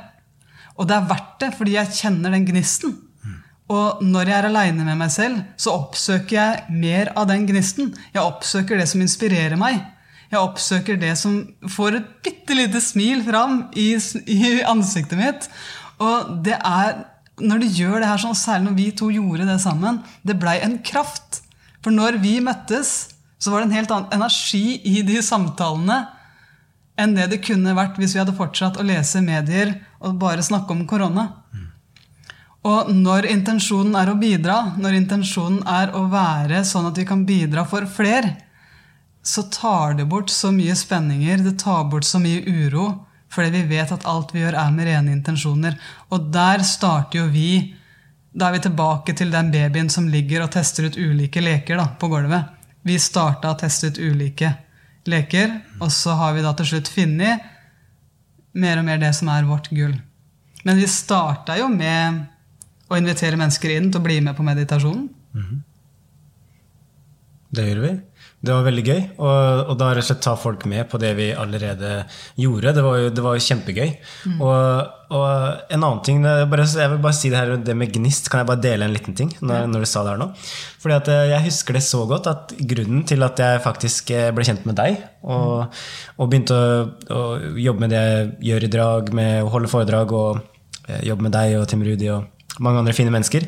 Og 0.79 0.89
det 0.89 0.97
er 0.97 1.07
verdt 1.07 1.37
det, 1.43 1.53
fordi 1.55 1.77
jeg 1.77 1.95
kjenner 2.01 2.35
den 2.35 2.47
gnisten. 2.47 2.97
Og 3.69 4.01
når 4.01 4.31
jeg 4.31 4.37
er 4.39 4.47
aleine 4.49 4.85
med 4.85 4.97
meg 4.97 5.11
selv, 5.13 5.43
så 5.59 5.75
oppsøker 5.77 6.35
jeg 6.35 6.77
mer 6.81 7.11
av 7.15 7.29
den 7.29 7.45
gnisten. 7.47 7.93
Jeg 8.15 8.23
oppsøker 8.23 8.79
det 8.79 8.87
som 8.89 9.03
inspirerer 9.03 9.59
meg. 9.61 9.83
Jeg 10.29 10.39
oppsøker 10.39 10.97
det 11.01 11.15
som 11.17 11.39
får 11.73 11.97
et 11.97 12.09
bitte 12.25 12.57
lite 12.57 12.81
smil 12.83 13.23
fram 13.25 13.63
i, 13.73 13.91
i, 14.29 14.59
ansiktet 14.69 15.17
mitt. 15.17 15.47
Og 15.99 16.35
det 16.45 16.57
er 16.57 17.05
Når 17.39 17.61
du 17.61 17.67
gjør 17.71 18.01
det 18.01 18.07
her 18.09 18.19
sånn, 18.19 18.35
særlig 18.35 18.65
når 18.65 18.73
vi 18.75 18.85
to 18.99 19.07
gjorde 19.15 19.45
det 19.47 19.61
sammen, 19.63 20.01
det 20.27 20.35
blei 20.41 20.57
en 20.59 20.75
kraft. 20.83 21.39
For 21.79 21.95
når 21.95 22.17
vi 22.19 22.33
møttes, 22.43 23.13
så 23.39 23.53
var 23.53 23.63
det 23.63 23.69
en 23.69 23.77
helt 23.77 23.93
annen 23.95 24.17
energi 24.17 24.81
i 24.83 24.99
de 25.07 25.21
samtalene 25.23 26.01
enn 26.99 27.15
det 27.15 27.29
det 27.31 27.39
kunne 27.45 27.77
vært 27.77 27.95
hvis 27.95 28.11
vi 28.11 28.19
hadde 28.19 28.35
fortsatt 28.35 28.75
å 28.75 28.83
lese 28.83 29.21
medier 29.23 29.71
og 30.03 30.17
bare 30.19 30.43
snakke 30.43 30.75
om 30.75 30.83
korona. 30.89 31.29
Og 32.67 32.91
når 32.91 33.29
intensjonen 33.31 33.95
er 33.95 34.11
å 34.11 34.17
bidra, 34.19 34.57
når 34.75 34.97
intensjonen 34.97 35.61
er 35.63 35.93
å 35.95 36.03
være 36.11 36.65
sånn 36.67 36.89
at 36.89 36.99
vi 36.99 37.07
kan 37.07 37.23
bidra 37.27 37.63
for 37.69 37.87
flere, 37.87 38.35
så 39.23 39.43
tar 39.43 39.93
det 39.93 40.05
bort 40.05 40.29
så 40.29 40.51
mye 40.51 40.75
spenninger, 40.75 41.43
det 41.43 41.59
tar 41.59 41.83
bort 41.91 42.07
så 42.07 42.19
mye 42.21 42.41
uro, 42.47 42.87
fordi 43.29 43.49
vi 43.49 43.75
vet 43.75 43.91
at 43.91 44.05
alt 44.09 44.31
vi 44.33 44.41
gjør, 44.41 44.57
er 44.57 44.71
med 44.73 44.87
rene 44.89 45.13
intensjoner. 45.13 45.75
Og 46.09 46.31
der 46.33 46.63
starter 46.65 47.23
jo 47.23 47.27
vi 47.33 47.75
Da 48.29 48.45
er 48.47 48.53
vi 48.53 48.59
tilbake 48.61 49.13
til 49.17 49.31
den 49.33 49.47
babyen 49.51 49.87
som 49.89 50.05
ligger 50.07 50.43
og 50.43 50.51
tester 50.53 50.85
ut 50.85 50.97
ulike 51.01 51.41
leker 51.41 51.79
da, 51.81 51.87
på 51.99 52.07
gulvet. 52.11 52.45
Vi 52.85 52.99
starta 53.01 53.49
å 53.49 53.57
teste 53.57 53.89
ut 53.89 53.97
ulike 53.97 54.51
leker, 55.09 55.55
og 55.81 55.89
så 55.91 56.13
har 56.13 56.35
vi 56.35 56.43
da 56.45 56.51
til 56.53 56.69
slutt 56.69 56.91
funnet 56.93 57.41
mer 58.53 58.77
og 58.77 58.85
mer 58.85 59.01
det 59.01 59.09
som 59.17 59.31
er 59.33 59.49
vårt 59.49 59.71
gull. 59.73 59.95
Men 60.63 60.77
vi 60.77 60.85
starta 60.87 61.57
jo 61.57 61.71
med 61.73 62.21
å 62.89 63.01
invitere 63.01 63.39
mennesker 63.39 63.73
inn 63.75 63.89
til 63.89 64.01
å 64.01 64.05
bli 64.05 64.19
med 64.21 64.37
på 64.37 64.45
meditasjonen. 64.45 65.09
Mm 65.33 65.43
-hmm. 65.43 65.59
Det 67.49 67.67
gjør 67.67 67.81
vi. 67.81 67.91
Det 68.39 68.53
var 68.55 68.63
veldig 68.63 68.83
gøy. 68.87 68.99
Og, 69.19 69.65
og 69.73 69.73
da 69.79 69.89
rett 69.91 70.05
og 70.05 70.07
slett 70.07 70.21
ta 70.23 70.33
folk 70.39 70.63
med 70.71 70.87
på 70.87 70.99
det 71.01 71.11
vi 71.17 71.27
allerede 71.35 72.05
gjorde. 72.39 72.71
Det 72.77 72.83
var 72.85 73.01
jo, 73.01 73.09
det 73.11 73.23
var 73.25 73.35
jo 73.35 73.43
kjempegøy. 73.43 73.89
Mm. 74.31 74.37
Og, 74.37 74.93
og, 75.17 75.25
en 75.75 75.83
annen 75.83 75.99
ting 76.05 76.21
bare, 76.23 76.63
Jeg 76.63 76.93
vil 76.93 77.01
bare 77.03 77.17
si 77.17 77.31
det 77.33 77.41
her 77.41 77.51
det 77.67 77.75
med 77.75 77.91
gnist. 77.91 78.29
Kan 78.31 78.43
jeg 78.43 78.49
bare 78.51 78.63
dele 78.63 78.87
en 78.87 78.95
liten 78.95 79.17
ting? 79.17 79.33
Når, 79.43 79.67
når 79.73 79.83
du 79.83 79.89
sa 79.91 80.05
det 80.05 80.13
her 80.13 80.21
nå? 80.21 80.29
Fordi 80.79 80.95
at 80.95 81.11
eh, 81.11 81.25
Jeg 81.33 81.47
husker 81.49 81.75
det 81.75 81.83
så 81.83 82.05
godt 82.07 82.31
at 82.31 82.55
grunnen 82.71 83.03
til 83.09 83.27
at 83.27 83.43
jeg 83.43 83.63
faktisk 83.65 84.15
eh, 84.15 84.29
ble 84.35 84.47
kjent 84.47 84.63
med 84.69 84.79
deg, 84.79 85.03
og, 85.27 85.81
og 86.15 86.31
begynte 86.31 86.55
å, 86.55 86.87
å, 87.11 87.21
jobbe 87.59 87.83
med 87.83 87.95
det 87.95 88.05
jeg 88.05 88.31
gjør 88.53 88.69
i 88.69 88.71
drag, 88.77 89.13
med 89.19 89.43
å 89.43 89.51
holde 89.51 89.71
foredrag 89.71 90.15
og 90.15 90.39
eh, 90.87 91.03
jobbe 91.11 91.27
med 91.27 91.35
deg 91.35 91.59
og 91.59 91.67
Tim 91.67 91.83
Rudi 91.83 92.07
og 92.15 92.63
mange 92.63 92.81
andre 92.81 92.95
fine 92.95 93.11
mennesker, 93.13 93.45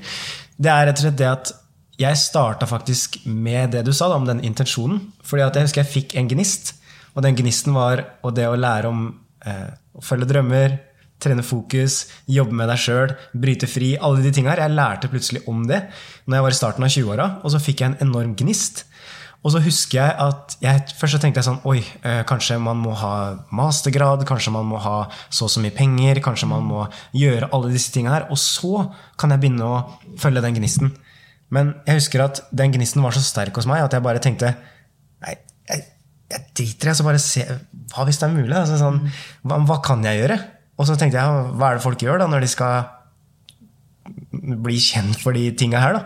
det 0.62 0.71
er 0.71 0.88
rett 0.88 0.99
og 0.99 1.08
slett 1.08 1.19
det 1.19 1.32
at 1.32 1.56
jeg 2.02 2.20
starta 2.20 2.68
faktisk 2.70 3.20
med 3.26 3.76
det 3.76 3.86
du 3.88 3.94
sa 3.94 4.10
da, 4.10 4.18
om 4.18 4.28
den 4.28 4.44
intensjonen. 4.46 5.12
fordi 5.24 5.44
jeg 5.44 5.68
husker 5.68 5.84
jeg 5.84 5.94
fikk 5.94 6.16
en 6.16 6.30
gnist. 6.32 6.76
Og 7.16 7.24
den 7.26 7.36
gnisten 7.36 7.76
var 7.76 8.06
det 8.36 8.48
å 8.48 8.56
lære 8.56 8.90
om 8.90 9.08
eh, 9.46 9.70
å 9.94 10.04
følge 10.06 10.30
drømmer, 10.30 10.78
trene 11.22 11.44
fokus, 11.46 12.06
jobbe 12.26 12.56
med 12.58 12.72
deg 12.72 12.80
sjøl, 12.82 13.16
bryte 13.38 13.70
fri. 13.70 13.94
Alle 14.00 14.24
de 14.24 14.32
tinga 14.34 14.54
her. 14.54 14.64
Jeg 14.66 14.78
lærte 14.78 15.12
plutselig 15.12 15.44
om 15.52 15.66
det 15.70 15.84
når 16.26 16.38
jeg 16.38 16.46
var 16.48 16.56
i 16.56 16.62
starten 16.62 16.88
av 16.88 16.96
20-åra, 16.96 17.28
og 17.44 17.54
så 17.54 17.62
fikk 17.62 17.84
jeg 17.84 17.92
en 17.92 18.08
enorm 18.08 18.34
gnist. 18.40 18.86
Og 19.42 19.56
så 19.56 19.62
husker 19.66 19.98
jeg 19.98 20.18
at 20.22 20.56
jeg, 20.62 20.82
Først 21.00 21.16
så 21.16 21.20
tenkte 21.22 21.42
jeg 21.42 21.48
sånn 21.48 21.64
Oi, 21.66 21.80
eh, 22.06 22.20
kanskje 22.30 22.60
man 22.62 22.78
må 22.78 22.94
ha 22.98 23.14
mastergrad, 23.58 24.22
kanskje 24.30 24.54
man 24.54 24.68
må 24.70 24.82
ha 24.82 24.98
så 25.34 25.48
og 25.48 25.54
så 25.54 25.64
mye 25.64 25.74
penger, 25.74 26.22
kanskje 26.22 26.50
man 26.52 26.68
må 26.68 26.84
gjøre 27.18 27.50
alle 27.50 27.72
disse 27.74 27.94
tinga 27.94 28.14
her. 28.14 28.28
Og 28.34 28.38
så 28.38 28.86
kan 29.18 29.34
jeg 29.34 29.42
begynne 29.42 29.66
å 29.66 29.80
følge 30.22 30.46
den 30.46 30.60
gnisten. 30.60 30.94
Men 31.52 31.74
jeg 31.88 32.00
husker 32.00 32.24
at 32.24 32.44
den 32.56 32.74
gnisten 32.76 33.04
var 33.04 33.16
så 33.16 33.24
sterk 33.24 33.58
hos 33.60 33.68
meg 33.70 33.84
at 33.84 33.96
jeg 33.96 34.06
bare 34.06 34.24
tenkte 34.24 34.54
Nei, 35.22 35.36
jeg, 35.70 35.84
jeg 36.32 36.46
driter 36.58 36.92
i 36.92 36.94
det. 37.12 37.22
se, 37.22 37.44
Hva 37.92 38.08
hvis 38.08 38.22
det 38.22 38.28
er 38.28 38.34
mulig? 38.34 38.56
Altså, 38.58 38.80
sånn, 38.80 39.04
hva, 39.46 39.60
hva, 39.68 39.78
kan 39.86 40.04
jeg 40.08 40.22
gjøre? 40.24 40.40
Og 40.80 40.88
så 40.90 40.96
tenkte 40.98 41.20
jeg, 41.20 41.46
hva 41.60 41.70
er 41.70 41.78
det 41.78 41.86
folk 41.86 42.02
gjør 42.02 42.24
da 42.24 42.30
når 42.32 42.46
de 42.46 42.50
skal 42.50 42.88
bli 44.32 44.80
kjent 44.82 45.20
for 45.22 45.38
de 45.38 45.52
tinga 45.60 45.84
her? 45.84 46.00
da? 46.00 46.06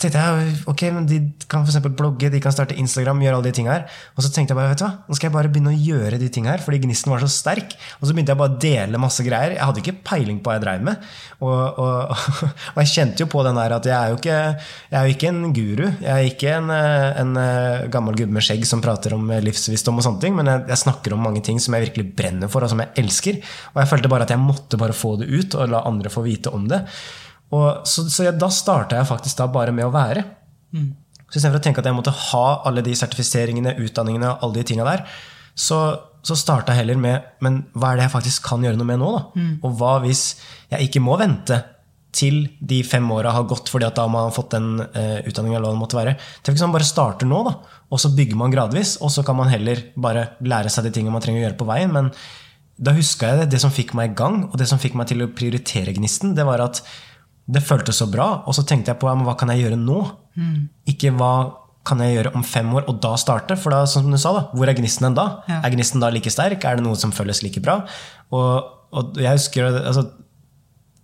Så 0.00 0.08
tenkte 0.08 0.20
jeg 0.24 0.52
ok, 0.70 0.82
men 0.96 1.04
de 1.04 1.16
kan 1.50 1.66
for 1.68 1.92
blogge, 1.92 2.30
de 2.32 2.38
kan 2.40 2.54
starte 2.54 2.72
Instagram, 2.80 3.18
gjøre 3.20 3.36
alle 3.36 3.50
de 3.50 3.56
tinga 3.58 3.74
her. 3.74 3.82
Og 4.16 4.24
så 4.24 4.30
tenkte 4.32 4.54
jeg 4.54 4.56
bare 4.56 4.70
vet 4.70 4.80
du 4.80 4.84
hva, 4.86 4.94
nå 5.04 5.16
skal 5.18 5.28
jeg 5.28 5.34
bare 5.34 5.50
begynne 5.52 5.74
å 5.74 5.76
gjøre 5.76 6.16
de 6.22 6.30
tinga 6.32 6.54
her, 6.54 6.64
fordi 6.64 6.78
gnisten 6.86 7.12
var 7.12 7.20
så 7.20 7.28
sterk. 7.28 7.74
Og 7.98 8.08
så 8.08 8.14
begynte 8.16 8.32
jeg 8.32 8.40
bare 8.40 8.54
å 8.54 8.62
dele 8.64 9.02
masse 9.02 9.26
greier. 9.26 9.58
Jeg 9.58 9.60
hadde 9.60 9.82
ikke 9.82 9.94
peiling 10.08 10.40
på 10.40 10.48
hva 10.48 10.56
jeg 10.56 10.64
dreiv 10.64 10.88
med. 10.88 11.04
Og, 11.44 11.52
og, 11.84 12.24
og, 12.72 12.80
jeg 12.80 12.92
kjente 12.94 13.26
jo 13.26 13.28
på 13.36 13.44
den 13.44 13.60
der 13.60 13.76
at 13.76 13.90
jeg 13.92 13.96
er 13.98 14.14
jo 14.14 14.18
ikke, 14.22 14.40
jeg 14.88 14.96
er 15.02 15.04
jo 15.04 15.18
ikke 15.18 15.34
en 15.34 15.54
guru. 15.60 15.86
Jeg 15.90 16.10
er 16.16 16.32
ikke 16.32 16.56
en, 16.56 16.74
en 17.20 17.44
gammel 17.92 18.16
gubbe 18.22 18.40
med 18.40 18.48
skjegg 18.48 18.64
som 18.72 18.80
prater 18.80 19.18
om 19.20 19.28
livsvisdom 19.50 20.00
og 20.00 20.08
sånne 20.08 20.24
ting, 20.24 20.40
men 20.40 20.48
jeg, 20.48 20.64
jeg, 20.72 20.84
snakker 20.86 21.12
om 21.12 21.26
mange 21.28 21.44
ting 21.44 21.60
som 21.60 21.76
jeg 21.76 21.90
virkelig 21.90 22.14
brenner 22.16 22.48
for, 22.48 22.64
og 22.64 22.72
som 22.72 22.80
jeg 22.80 23.04
elsker. 23.04 23.44
Og 23.74 23.84
jeg 23.84 23.92
følte 23.92 24.16
bare 24.16 24.24
at 24.24 24.32
jeg 24.32 24.40
måtte 24.48 24.80
bare 24.80 24.96
få 24.96 25.18
det 25.20 25.28
ut 25.28 25.60
og 25.60 25.74
la 25.76 25.84
andre 25.92 26.08
få 26.08 26.24
vite 26.24 26.56
om 26.56 26.64
det. 26.72 26.86
Og, 27.50 27.86
så, 27.88 28.06
så 28.12 28.28
jeg, 28.28 28.38
da 28.38 28.50
starta 28.54 29.00
jeg 29.00 29.08
faktisk 29.08 29.40
da 29.40 29.48
bare 29.50 29.74
med 29.74 29.88
å 29.88 29.94
være. 29.94 30.22
Mm. 30.76 30.92
Så 31.30 31.38
Istedenfor 31.38 31.60
å 31.60 31.64
tenke 31.64 31.82
at 31.82 31.88
jeg 31.88 31.96
måtte 31.96 32.14
ha 32.30 32.46
alle 32.66 32.82
de 32.86 32.94
sertifiseringene, 32.98 33.76
utdanningene, 33.82 34.36
alle 34.42 34.58
de 34.58 34.66
tinga 34.66 34.86
der, 34.86 35.04
så, 35.58 35.80
så 36.26 36.36
starta 36.38 36.72
jeg 36.72 36.84
heller 36.84 36.98
med 37.00 37.42
Men 37.42 37.56
hva 37.74 37.90
er 37.90 37.98
det 37.98 38.04
jeg 38.06 38.12
faktisk 38.14 38.46
kan 38.46 38.62
gjøre 38.64 38.78
noe 38.78 38.88
med 38.88 39.00
nå? 39.02 39.10
da? 39.16 39.22
Og 39.66 39.76
hva 39.78 39.98
hvis 40.04 40.24
jeg 40.70 40.88
ikke 40.88 41.02
må 41.04 41.18
vente 41.20 41.58
til 42.16 42.42
de 42.58 42.80
fem 42.86 43.06
åra 43.14 43.32
har 43.34 43.46
gått, 43.46 43.70
fordi 43.70 43.86
at 43.86 43.98
da 43.98 44.06
man 44.10 44.28
har 44.28 44.34
fått 44.34 44.54
den 44.56 44.80
uh, 44.82 45.20
utdanninga 45.22 45.58
eller 45.58 45.68
hva 45.68 45.76
det 45.76 45.82
måtte 45.82 45.98
være. 45.98 46.14
Tenk 46.42 46.56
hvis 46.56 46.64
man 46.66 46.74
bare 46.74 46.88
starter 46.88 47.28
nå, 47.28 47.42
da, 47.46 47.52
og 47.90 48.02
så 48.02 48.10
bygger 48.14 48.38
man 48.38 48.50
gradvis, 48.50 48.96
og 49.04 49.12
så 49.14 49.22
kan 49.26 49.38
man 49.38 49.50
heller 49.52 49.84
bare 49.94 50.32
lære 50.42 50.72
seg 50.72 50.88
de 50.88 50.94
tingene 50.96 51.14
man 51.14 51.22
trenger 51.22 51.42
å 51.42 51.44
gjøre 51.44 51.60
på 51.60 51.68
veien. 51.70 51.94
Men 51.94 52.10
da 52.80 52.94
huska 52.96 53.30
jeg 53.30 53.42
det, 53.42 53.46
det 53.54 53.62
som 53.62 53.74
fikk 53.74 53.94
meg 53.98 54.10
i 54.10 54.18
gang, 54.18 54.42
og 54.48 54.58
det 54.58 54.66
som 54.70 54.80
fikk 54.82 54.98
meg 54.98 55.10
til 55.10 55.22
å 55.22 55.30
prioritere 55.36 55.94
gnisten, 55.94 56.34
det 56.34 56.46
var 56.48 56.64
at 56.66 56.82
det 57.54 57.62
føltes 57.66 58.00
så 58.00 58.06
bra, 58.10 58.28
og 58.46 58.56
så 58.56 58.64
tenkte 58.66 58.92
jeg 58.92 59.00
på 59.00 59.08
ja, 59.08 59.16
men 59.18 59.26
hva 59.28 59.36
kan 59.38 59.50
jeg 59.52 59.64
gjøre 59.64 59.78
nå? 59.80 59.98
Ikke 60.90 61.12
hva 61.16 61.32
kan 61.86 62.02
jeg 62.04 62.18
gjøre 62.18 62.32
om 62.36 62.44
fem 62.44 62.68
år, 62.76 62.86
og 62.90 63.00
da 63.02 63.14
starte? 63.20 63.56
For 63.58 63.72
da, 63.74 63.84
som 63.88 64.08
du 64.10 64.18
sa, 64.20 64.32
da, 64.36 64.42
hvor 64.54 64.68
er 64.68 64.76
gnisten 64.76 65.08
den 65.08 65.16
da? 65.18 65.26
Ja. 65.48 65.60
Er 65.64 65.74
gnisten 65.74 66.02
da 66.02 66.10
like 66.12 66.30
sterk? 66.32 66.64
Er 66.68 66.78
det 66.78 66.84
noe 66.84 66.98
som 67.00 67.14
føles 67.16 67.42
like 67.44 67.62
bra? 67.64 67.80
Og, 68.36 68.50
og 68.92 69.20
jeg 69.20 69.38
husker 69.38 69.70
altså, 69.80 70.06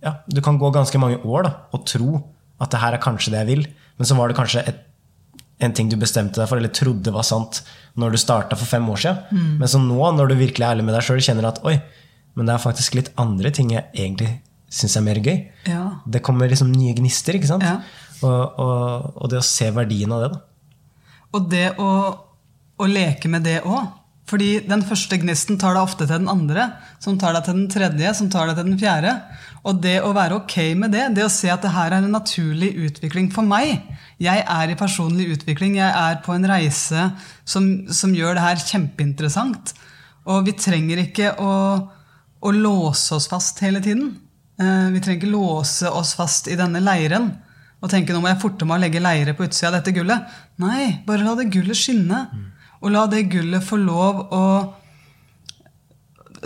ja, 0.03 0.19
Du 0.29 0.41
kan 0.45 0.59
gå 0.61 0.69
ganske 0.75 1.01
mange 1.01 1.19
år 1.25 1.47
da, 1.49 1.53
og 1.73 1.87
tro 1.89 2.21
at 2.61 2.73
det 2.73 2.81
her 2.81 2.97
er 2.97 3.01
kanskje 3.01 3.33
det 3.33 3.41
jeg 3.43 3.49
vil, 3.51 3.67
men 3.97 4.07
så 4.09 4.15
var 4.17 4.29
det 4.29 4.37
kanskje 4.37 4.63
et, 4.69 4.83
en 5.61 5.73
ting 5.73 5.89
du 5.89 5.97
bestemte 5.97 6.37
deg 6.39 6.49
for, 6.49 6.61
eller 6.61 6.73
trodde 6.73 7.13
var 7.13 7.25
sant 7.25 7.63
når 7.97 8.13
du 8.13 8.21
starta 8.21 8.57
for 8.57 8.69
fem 8.69 8.85
år 8.93 9.01
siden. 9.01 9.41
Men 9.59 9.69
så 9.69 9.81
nå, 9.81 9.97
når 10.13 10.29
du 10.31 10.35
virkelig 10.37 10.65
er 10.65 10.75
ærlig 10.75 10.85
med 10.85 10.97
deg 10.97 11.05
sjøl, 11.05 11.21
kjenner 11.25 11.49
at 11.49 11.61
oi, 11.65 11.79
men 12.37 12.45
det 12.45 12.53
er 12.53 12.61
faktisk 12.61 12.97
litt 12.97 13.09
andre 13.17 13.49
ting 13.53 13.73
jeg 13.73 13.89
egentlig 13.97 14.35
syns 14.67 14.97
er 14.99 15.05
mer 15.05 15.21
gøy. 15.23 15.37
Ja. 15.69 15.83
Det 16.05 16.23
kommer 16.25 16.49
liksom 16.51 16.71
nye 16.73 16.95
gnister, 16.97 17.37
ikke 17.37 17.49
sant? 17.49 17.65
Ja. 17.65 17.79
Og, 18.25 18.59
og, 18.59 19.13
og 19.21 19.31
det 19.31 19.39
å 19.39 19.45
se 19.45 19.69
verdien 19.75 20.13
av 20.13 20.25
det, 20.25 20.33
da. 20.33 20.43
Og 21.37 21.47
det 21.51 21.67
å, 21.83 21.91
å 22.79 22.89
leke 22.89 23.29
med 23.31 23.45
det 23.47 23.61
òg. 23.67 23.95
Fordi 24.27 24.57
den 24.67 24.81
første 24.83 25.15
gnisten 25.21 25.55
tar 25.59 25.77
deg 25.77 25.85
ofte 25.87 26.03
til 26.03 26.17
den 26.17 26.27
andre, 26.27 26.65
som 26.99 27.15
tar 27.19 27.31
deg 27.37 27.45
til 27.45 27.55
den 27.55 27.69
tredje, 27.71 28.09
som 28.17 28.27
tar 28.31 28.49
deg 28.49 28.57
til 28.57 28.67
den 28.67 28.79
fjerde. 28.81 29.13
Og 29.63 29.79
det 29.83 30.01
å 30.03 30.11
være 30.15 30.41
ok 30.41 30.57
med 30.79 30.91
det, 30.95 31.05
det 31.15 31.23
å 31.23 31.31
se 31.31 31.47
at 31.51 31.63
det 31.63 31.71
her 31.71 31.95
er 31.95 32.03
en 32.03 32.11
naturlig 32.11 32.73
utvikling 32.87 33.29
for 33.33 33.47
meg 33.47 33.85
Jeg 34.19 34.43
er 34.43 34.71
i 34.71 34.77
personlig 34.79 35.29
utvikling, 35.35 35.77
jeg 35.79 35.87
er 35.87 36.19
på 36.25 36.35
en 36.35 36.47
reise 36.49 37.07
som, 37.47 37.67
som 37.87 38.15
gjør 38.15 38.35
det 38.35 38.43
her 38.43 38.63
kjempeinteressant. 38.67 39.75
Og 40.27 40.47
vi 40.47 40.55
trenger 40.59 41.05
ikke 41.05 41.35
å, 41.39 41.51
å 42.43 42.55
låse 42.55 43.15
oss 43.15 43.29
fast 43.31 43.61
hele 43.63 43.79
tiden. 43.83 44.15
Eh, 44.59 44.89
Vi 44.93 44.99
trenger 45.01 45.21
ikke 45.21 45.31
låse 45.31 45.89
oss 45.91 46.13
fast 46.17 46.47
i 46.47 46.55
denne 46.55 46.79
leiren 46.81 47.31
og 47.81 47.89
tenke 47.91 48.09
nå 48.13 48.21
må 48.23 48.27
jeg 48.31 48.41
forte 48.41 48.65
meg 48.65 48.79
å 48.79 48.81
legge 48.81 48.99
leire 49.03 49.33
på 49.37 49.45
utsida 49.45 49.67
av 49.69 49.73
dette 49.77 49.93
gullet. 49.93 50.23
Nei, 50.57 51.03
bare 51.05 51.23
la 51.23 51.35
det 51.35 51.51
gullet 51.53 51.77
skinne. 51.77 52.23
Og 52.81 52.89
la 52.91 53.05
det 53.07 53.29
gullet 53.29 53.61
få 53.63 53.77
lov 53.77 54.23
å 54.33 54.43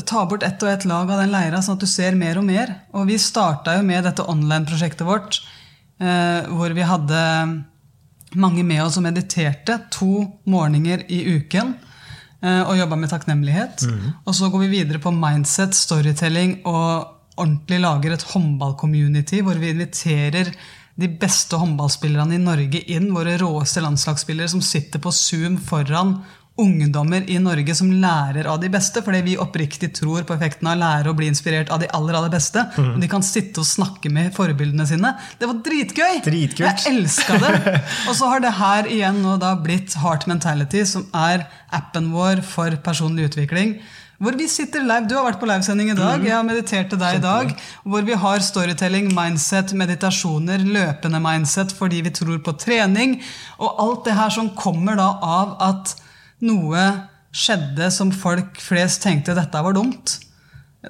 ta 0.08 0.26
bort 0.26 0.44
ett 0.44 0.62
og 0.64 0.70
ett 0.72 0.86
lag 0.88 1.10
av 1.12 1.20
den 1.20 1.32
leira, 1.32 1.60
sånn 1.64 1.76
at 1.76 1.84
du 1.84 1.88
ser 1.88 2.16
mer 2.16 2.38
og 2.40 2.46
mer. 2.48 2.74
Og 2.96 3.08
vi 3.08 3.18
starta 3.20 3.78
jo 3.78 3.84
med 3.88 4.04
dette 4.08 4.24
online-prosjektet 4.28 5.06
vårt, 5.08 5.40
eh, 6.00 6.48
hvor 6.52 6.74
vi 6.76 6.82
hadde 6.88 7.64
mange 8.36 8.64
med 8.64 8.84
oss 8.84 8.94
som 8.96 9.04
mediterte 9.04 9.80
to 9.92 10.32
morgener 10.48 11.04
i 11.10 11.24
uken. 11.38 11.76
eh, 12.44 12.62
Og 12.64 12.76
jobba 12.78 12.96
med 12.98 13.10
takknemlighet. 13.10 13.84
Og 14.26 14.34
så 14.34 14.50
går 14.52 14.60
vi 14.68 14.68
videre 14.84 15.00
på 15.00 15.12
mindset, 15.14 15.74
storytelling 15.76 16.62
og 16.66 17.08
ordentlig 17.42 17.82
lager 17.84 18.16
et 18.16 18.28
håndballcommunity 18.34 19.42
hvor 19.46 19.60
vi 19.62 19.74
inviterer 19.74 20.54
de 21.02 21.08
beste 21.22 21.58
håndballspillerne 21.58 22.38
i 22.38 22.44
Norge 22.44 22.84
inn. 22.94 23.10
Våre 23.16 23.38
råeste 23.42 23.84
landslagsspillere 23.84 24.52
som 24.52 24.64
sitter 24.66 25.02
på 25.02 25.14
Zoom 25.16 25.58
foran 25.58 26.20
ungdommer 26.60 27.24
i 27.32 27.38
Norge 27.40 27.74
som 27.76 27.90
lærer 28.02 28.48
av 28.52 28.60
de 28.62 28.70
beste, 28.72 29.02
fordi 29.06 29.22
vi 29.26 29.38
oppriktig 29.40 29.94
tror 29.98 30.26
på 30.28 30.36
effekten 30.36 30.68
av 30.68 30.76
å 30.76 30.82
lære 30.82 31.12
å 31.12 31.16
bli 31.18 31.30
inspirert 31.32 31.72
av 31.72 31.80
de 31.82 31.90
aller 31.96 32.18
aller 32.18 32.34
beste. 32.34 32.64
Og 32.78 33.00
de 33.02 33.10
kan 33.12 33.24
sitte 33.26 33.64
og 33.64 33.70
snakke 33.70 34.12
med 34.14 34.34
forbildene 34.36 34.86
sine. 34.90 35.14
Det 35.40 35.50
var 35.50 35.62
dritgøy! 35.66 36.20
Dritkult. 36.28 36.68
Jeg 36.68 36.92
elska 36.92 37.40
det! 37.42 37.80
Og 38.10 38.14
så 38.20 38.30
har 38.34 38.44
det 38.44 38.54
her 38.60 38.92
igjen 38.92 39.24
nå 39.24 39.38
da 39.42 39.56
blitt 39.64 39.96
Heart 40.04 40.28
Mentality, 40.30 40.84
som 40.86 41.08
er 41.16 41.48
appen 41.74 42.12
vår 42.14 42.44
for 42.46 42.76
personlig 42.84 43.32
utvikling. 43.32 43.78
Hvor 44.22 44.36
vi 44.38 44.46
sitter 44.46 44.84
live. 44.86 45.08
Du 45.10 45.16
har 45.18 45.26
vært 45.26 45.40
på 45.42 45.48
livesending 45.50 45.90
i 45.90 45.98
dag. 45.98 46.22
Jeg 46.22 46.36
har 46.36 46.46
meditert 46.46 46.92
til 46.92 47.00
deg 47.02 47.18
i 47.18 47.24
dag. 47.24 47.54
Hvor 47.90 48.06
vi 48.06 48.18
har 48.22 48.44
storytelling, 48.46 49.08
mindset, 49.18 49.74
meditasjoner, 49.74 50.62
løpende 50.62 51.22
mindset 51.24 51.74
fordi 51.74 52.04
vi 52.06 52.14
tror 52.14 52.38
på 52.46 52.54
trening. 52.62 53.18
Og 53.58 53.82
alt 53.82 54.06
det 54.06 54.18
her 54.20 54.30
som 54.30 54.52
kommer 54.54 55.00
da 55.00 55.10
av 55.26 55.56
at 55.66 55.96
noe 56.46 56.86
skjedde 57.34 57.90
som 57.94 58.14
folk 58.14 58.62
flest 58.62 59.02
tenkte 59.02 59.34
dette 59.38 59.66
var 59.66 59.74
dumt. 59.74 60.20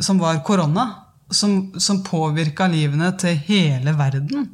Som 0.03 0.19
var 0.19 0.43
korona. 0.43 0.89
Som, 1.31 1.69
som 1.79 2.03
påvirka 2.03 2.67
livene 2.67 3.13
til 3.15 3.39
hele 3.47 3.95
verden. 3.95 4.49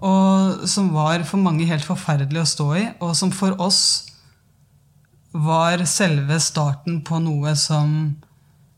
Og 0.00 0.64
som 0.70 0.94
var 0.96 1.28
for 1.28 1.44
mange 1.44 1.68
helt 1.68 1.84
forferdelig 1.84 2.40
å 2.40 2.52
stå 2.56 2.74
i. 2.80 2.88
Og 3.04 3.12
som 3.20 3.36
for 3.36 3.60
oss 3.60 4.07
var 5.32 5.84
selve 5.88 6.38
starten 6.40 7.02
på 7.04 7.18
noe 7.20 7.54
som, 7.58 8.14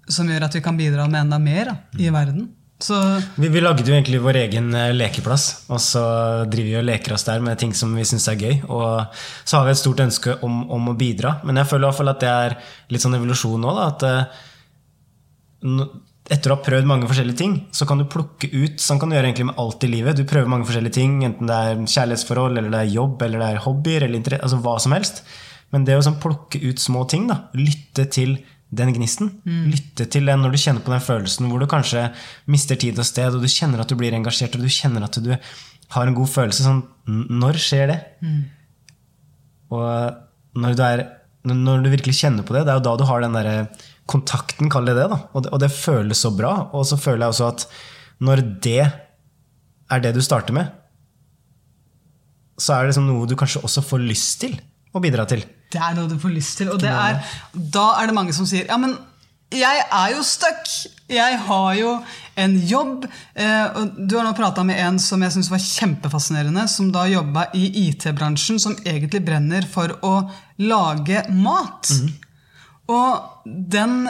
som 0.09 0.31
gjør 0.31 0.49
at 0.49 0.57
vi 0.57 0.65
kan 0.65 0.79
bidra 0.79 1.07
med 1.09 1.27
enda 1.27 1.39
mer 1.43 1.71
da, 1.71 1.77
i 1.99 2.11
verden. 2.13 2.49
Så 2.81 2.97
Vi, 3.37 3.49
vi 3.53 3.61
lagde 3.61 3.85
jo 3.85 3.93
egentlig 3.93 4.23
vår 4.25 4.39
egen 4.47 4.73
eh, 4.75 4.95
lekeplass, 4.97 5.67
og 5.69 5.81
så 5.85 6.03
driver 6.49 6.71
vi 6.71 6.79
og 6.81 6.87
leker 6.89 7.13
oss 7.13 7.27
der 7.29 7.43
med 7.45 7.61
ting 7.61 7.75
som 7.77 7.93
vi 7.97 8.07
syns 8.09 8.29
er 8.33 8.41
gøy. 8.41 8.63
Og 8.73 9.19
så 9.45 9.59
har 9.59 9.67
vi 9.67 9.75
et 9.75 9.81
stort 9.83 10.01
ønske 10.01 10.39
om, 10.47 10.63
om 10.73 10.89
å 10.93 10.97
bidra, 10.97 11.39
men 11.45 11.61
jeg 11.61 11.69
føler 11.69 11.85
i 11.85 11.91
hvert 11.91 12.01
fall 12.01 12.15
at 12.15 12.23
det 12.25 12.31
er 12.31 12.57
litt 12.89 13.05
sånn 13.05 13.19
evolusjon 13.19 13.61
nå. 13.61 13.75
Da, 13.77 13.91
at 13.93 14.07
eh, 14.09 15.85
etter 16.31 16.53
å 16.53 16.57
ha 16.57 16.65
prøvd 16.65 16.89
mange 16.89 17.11
forskjellige 17.11 17.41
ting, 17.43 17.59
så 17.75 17.85
kan 17.89 18.01
du 18.01 18.07
plukke 18.09 18.49
ut 18.49 18.81
Sånn 18.81 19.01
kan 19.03 19.11
du 19.11 19.17
gjøre 19.17 19.29
egentlig 19.29 19.51
med 19.51 19.61
alt 19.61 19.85
i 19.85 19.91
livet. 19.91 20.17
Du 20.17 20.25
prøver 20.29 20.49
mange 20.49 20.69
forskjellige 20.69 20.97
ting, 20.97 21.21
enten 21.27 21.51
det 21.51 21.57
er 21.59 21.85
kjærlighetsforhold, 21.85 22.57
eller 22.57 22.73
det 22.73 22.81
er 22.81 22.97
jobb, 22.97 23.25
eller 23.27 23.43
det 23.43 23.49
er 23.51 23.65
hobbyer, 23.67 24.07
eller 24.07 24.37
altså 24.39 24.61
hva 24.65 24.77
som 24.81 24.97
helst. 24.97 25.25
Men 25.75 25.85
det 25.87 25.97
å 25.99 26.05
sånn 26.05 26.19
plukke 26.23 26.61
ut 26.63 26.83
små 26.83 27.05
ting, 27.11 27.29
da, 27.31 27.45
lytte 27.57 28.07
til 28.11 28.39
den 28.71 28.93
gnisten, 28.95 29.33
lytte 29.67 30.07
til 30.11 30.29
den 30.31 30.43
når 30.45 30.55
du 30.55 30.61
kjenner 30.63 30.83
på 30.85 30.93
den 30.93 31.03
følelsen 31.03 31.49
hvor 31.51 31.59
du 31.59 31.67
kanskje 31.71 32.05
mister 32.51 32.79
tid 32.79 32.99
og 33.03 33.07
sted, 33.07 33.35
og 33.35 33.43
du 33.43 33.51
kjenner 33.51 33.83
at 33.83 33.91
du 33.91 33.97
blir 33.99 34.15
engasjert, 34.15 34.55
og 34.55 34.63
du 34.63 34.71
kjenner 34.71 35.07
at 35.07 35.19
du 35.23 35.33
har 35.95 36.07
en 36.07 36.15
god 36.15 36.31
følelse. 36.31 36.67
Sånn, 36.67 36.85
når 37.07 37.59
skjer 37.63 37.91
det? 37.91 37.99
Og 39.75 40.61
når 40.61 40.77
du, 40.79 40.83
er, 40.87 41.05
når 41.51 41.83
du 41.85 41.91
virkelig 41.93 42.19
kjenner 42.21 42.47
på 42.47 42.55
det, 42.55 42.65
det 42.67 42.75
er 42.75 42.79
jo 42.79 42.87
da 42.87 42.97
du 42.99 43.07
har 43.11 43.23
den 43.25 43.35
der 43.39 43.51
kontakten, 44.11 44.71
kall 44.71 44.87
det 44.87 44.97
det. 44.99 45.07
da. 45.11 45.21
Og, 45.33 45.45
det. 45.45 45.53
og 45.55 45.63
det 45.63 45.71
føles 45.75 46.23
så 46.23 46.33
bra. 46.35 46.55
Og 46.75 46.87
så 46.87 46.99
føler 46.99 47.27
jeg 47.27 47.35
også 47.35 47.51
at 47.51 47.67
når 48.27 48.43
det 48.63 48.83
er 49.91 50.03
det 50.03 50.15
du 50.15 50.23
starter 50.23 50.55
med, 50.55 50.71
så 52.61 52.75
er 52.75 52.85
det 52.85 52.93
liksom 52.93 53.07
noe 53.09 53.29
du 53.29 53.39
kanskje 53.39 53.63
også 53.65 53.83
får 53.87 54.03
lyst 54.05 54.43
til 54.43 54.59
å 54.95 55.03
bidra 55.03 55.25
til. 55.31 55.43
Det 55.71 55.81
er 55.81 55.95
noe 55.97 56.11
du 56.11 56.19
får 56.21 56.35
lyst 56.35 56.59
til. 56.61 56.73
Og 56.73 56.81
det 56.83 56.91
er, 56.91 57.21
da 57.53 57.87
er 58.01 58.11
det 58.11 58.17
mange 58.17 58.35
som 58.37 58.49
sier 58.49 58.69
ja, 58.71 58.79
men 58.81 58.97
jeg 59.51 59.83
er 59.83 60.13
jo 60.15 60.23
stuck! 60.23 60.69
Jeg 61.11 61.39
har 61.43 61.71
jo 61.75 61.97
en 62.39 62.53
jobb. 62.71 63.07
Eh, 63.35 63.79
og 63.81 63.97
du 63.99 64.15
har 64.15 64.23
nå 64.23 64.31
prata 64.39 64.63
med 64.67 64.79
en 64.79 65.01
som 65.03 65.23
jeg 65.27 65.35
syns 65.35 65.51
var 65.51 65.63
kjempefascinerende, 65.65 66.69
som 66.71 66.93
da 66.95 67.03
jobba 67.11 67.49
i 67.59 67.67
IT-bransjen, 67.89 68.61
som 68.63 68.77
egentlig 68.85 69.25
brenner 69.27 69.67
for 69.67 69.97
å 70.07 70.15
lage 70.63 71.25
mat. 71.35 71.91
Og 72.91 73.43
den 73.45 74.05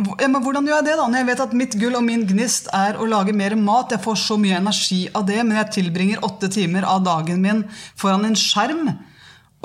ja, 0.00 0.30
men 0.30 0.40
Hvordan 0.40 0.64
gjør 0.64 0.78
jeg 0.78 0.86
det, 0.86 0.96
da? 0.96 1.06
Når 1.10 1.20
jeg 1.20 1.28
vet 1.28 1.40
at 1.44 1.54
mitt 1.60 1.74
gull 1.76 1.98
og 1.98 2.04
min 2.06 2.22
gnist 2.24 2.70
er 2.72 2.96
å 2.96 3.04
lage 3.04 3.34
mer 3.36 3.52
mat. 3.60 3.92
Jeg 3.92 4.00
får 4.00 4.16
så 4.22 4.38
mye 4.40 4.56
energi 4.56 5.02
av 5.12 5.26
det, 5.28 5.42
men 5.44 5.58
jeg 5.58 5.74
tilbringer 5.76 6.24
åtte 6.24 6.48
timer 6.52 6.86
av 6.88 7.04
dagen 7.04 7.44
min 7.44 7.66
foran 8.00 8.24
en 8.24 8.38
skjerm 8.38 8.94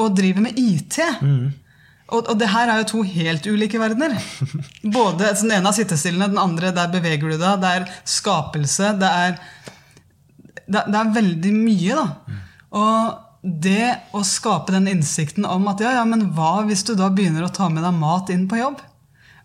og 0.01 0.15
driver 0.17 0.45
med 0.45 0.60
IT. 0.60 0.99
Og, 2.05 2.21
og 2.21 2.36
det 2.38 2.51
her 2.51 2.69
er 2.69 2.81
jo 2.81 2.89
to 2.91 3.03
helt 3.08 3.47
ulike 3.49 3.81
verdener. 3.81 4.15
Både, 4.97 5.29
altså 5.31 5.47
Den 5.47 5.58
ene 5.58 5.71
er 5.71 5.77
sittestillende, 5.77 6.31
den 6.36 6.41
andre 6.41 6.73
der 6.75 6.91
beveger 6.93 7.31
du 7.31 7.38
deg. 7.38 7.62
Det 7.63 7.71
er 7.71 7.88
skapelse. 8.05 8.91
Det 9.01 9.12
er, 9.25 9.38
det, 10.65 10.84
det 10.86 10.99
er 11.01 11.15
veldig 11.15 11.53
mye, 11.55 12.01
da. 12.01 12.41
Og 12.75 13.21
det 13.45 13.91
å 14.17 14.23
skape 14.25 14.73
den 14.73 14.89
innsikten 14.89 15.45
om 15.45 15.67
at 15.69 15.81
ja, 15.84 15.91
ja, 15.99 16.05
men 16.10 16.31
hva 16.34 16.63
hvis 16.65 16.81
du 16.88 16.95
da 16.97 17.12
begynner 17.13 17.45
å 17.45 17.53
ta 17.53 17.69
med 17.69 17.86
deg 17.86 17.97
mat 17.97 18.31
inn 18.34 18.47
på 18.49 18.58
jobb? 18.58 18.81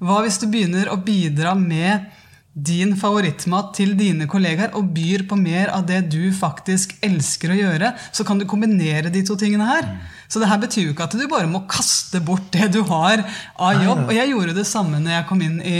Hva 0.00 0.22
hvis 0.24 0.40
du 0.40 0.46
begynner 0.48 0.88
å 0.88 1.00
bidra 1.04 1.52
med 1.58 2.08
din 2.50 2.96
favorittmat 2.98 3.70
til 3.76 3.92
dine 3.98 4.26
kollegaer 4.30 4.72
og 4.78 4.88
byr 4.94 5.22
på 5.30 5.36
mer 5.38 5.70
av 5.70 5.84
det 5.86 6.00
du 6.10 6.32
faktisk 6.34 6.96
elsker 7.06 7.52
å 7.54 7.58
gjøre, 7.58 7.92
så 8.10 8.26
kan 8.26 8.40
du 8.40 8.46
kombinere 8.50 9.12
de 9.12 9.22
to 9.26 9.36
tingene 9.38 9.68
her. 9.68 9.86
Så 10.26 10.42
det 10.42 10.48
her 10.50 10.58
betyr 10.62 10.88
jo 10.88 10.94
ikke 10.94 11.06
at 11.06 11.14
du 11.14 11.22
bare 11.30 11.50
må 11.50 11.62
kaste 11.70 12.18
bort 12.22 12.50
det 12.54 12.72
du 12.74 12.82
har 12.88 13.22
av 13.54 13.84
jobb. 13.84 14.02
Og 14.08 14.16
jeg 14.16 14.32
gjorde 14.32 14.56
det 14.58 14.66
samme 14.66 14.98
når 14.98 15.16
jeg 15.16 15.28
kom 15.30 15.46
inn 15.46 15.60
i, 15.62 15.78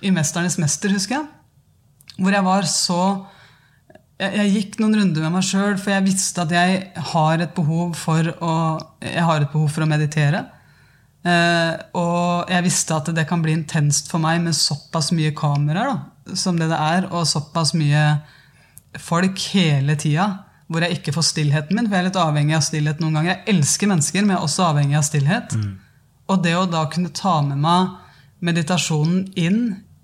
i 0.00 0.10
'Mesternes 0.10 0.58
mester', 0.60 0.92
husker 0.96 1.20
jeg. 1.20 1.28
Hvor 2.18 2.32
jeg 2.32 2.44
var 2.44 2.68
så 2.68 3.02
jeg, 4.22 4.32
jeg 4.38 4.52
gikk 4.56 4.80
noen 4.80 4.96
runder 4.96 5.24
med 5.26 5.36
meg 5.36 5.46
sjøl, 5.46 5.76
for 5.80 5.92
jeg 5.92 6.06
visste 6.06 6.44
at 6.44 6.52
jeg 6.54 6.82
har 7.12 7.42
et 7.42 7.54
behov 7.56 7.94
for 7.98 8.32
å, 8.40 8.54
jeg 9.02 9.24
har 9.28 9.44
et 9.44 9.52
behov 9.52 9.68
for 9.72 9.84
å 9.84 9.90
meditere. 9.90 10.44
Eh, 11.22 11.74
og 11.94 12.50
jeg 12.50 12.64
visste 12.66 12.96
at 12.96 13.10
det 13.14 13.24
kan 13.30 13.42
bli 13.44 13.54
intenst 13.54 14.10
for 14.10 14.22
meg 14.22 14.40
med 14.42 14.56
såpass 14.58 15.12
mye 15.14 15.30
kameraer 15.38 15.92
da, 15.92 16.34
som 16.38 16.58
det 16.58 16.66
det 16.72 16.78
er, 16.78 17.06
og 17.14 17.28
såpass 17.30 17.76
mye 17.78 18.02
folk 18.98 19.38
hele 19.54 19.94
tida, 20.00 20.26
hvor 20.66 20.82
jeg 20.82 20.98
ikke 20.98 21.14
får 21.14 21.28
stillheten 21.30 21.78
min. 21.78 21.86
For 21.86 21.96
jeg 21.96 22.04
er 22.04 22.10
litt 22.10 22.20
avhengig 22.20 22.58
av 22.58 22.66
stillhet 22.66 23.00
noen 23.02 23.18
ganger. 23.18 23.36
Jeg 23.36 23.56
elsker 23.56 23.90
mennesker, 23.92 24.24
men 24.24 24.34
jeg 24.34 24.40
er 24.40 24.46
også 24.48 24.68
avhengig 24.70 24.98
av 24.98 25.06
stillhet. 25.06 25.56
Og 26.32 26.44
det 26.44 26.54
å 26.56 26.68
da 26.70 26.86
kunne 26.90 27.12
ta 27.14 27.38
med 27.44 27.60
meg 27.60 27.98
meditasjonen 28.42 29.26
inn 29.38 29.60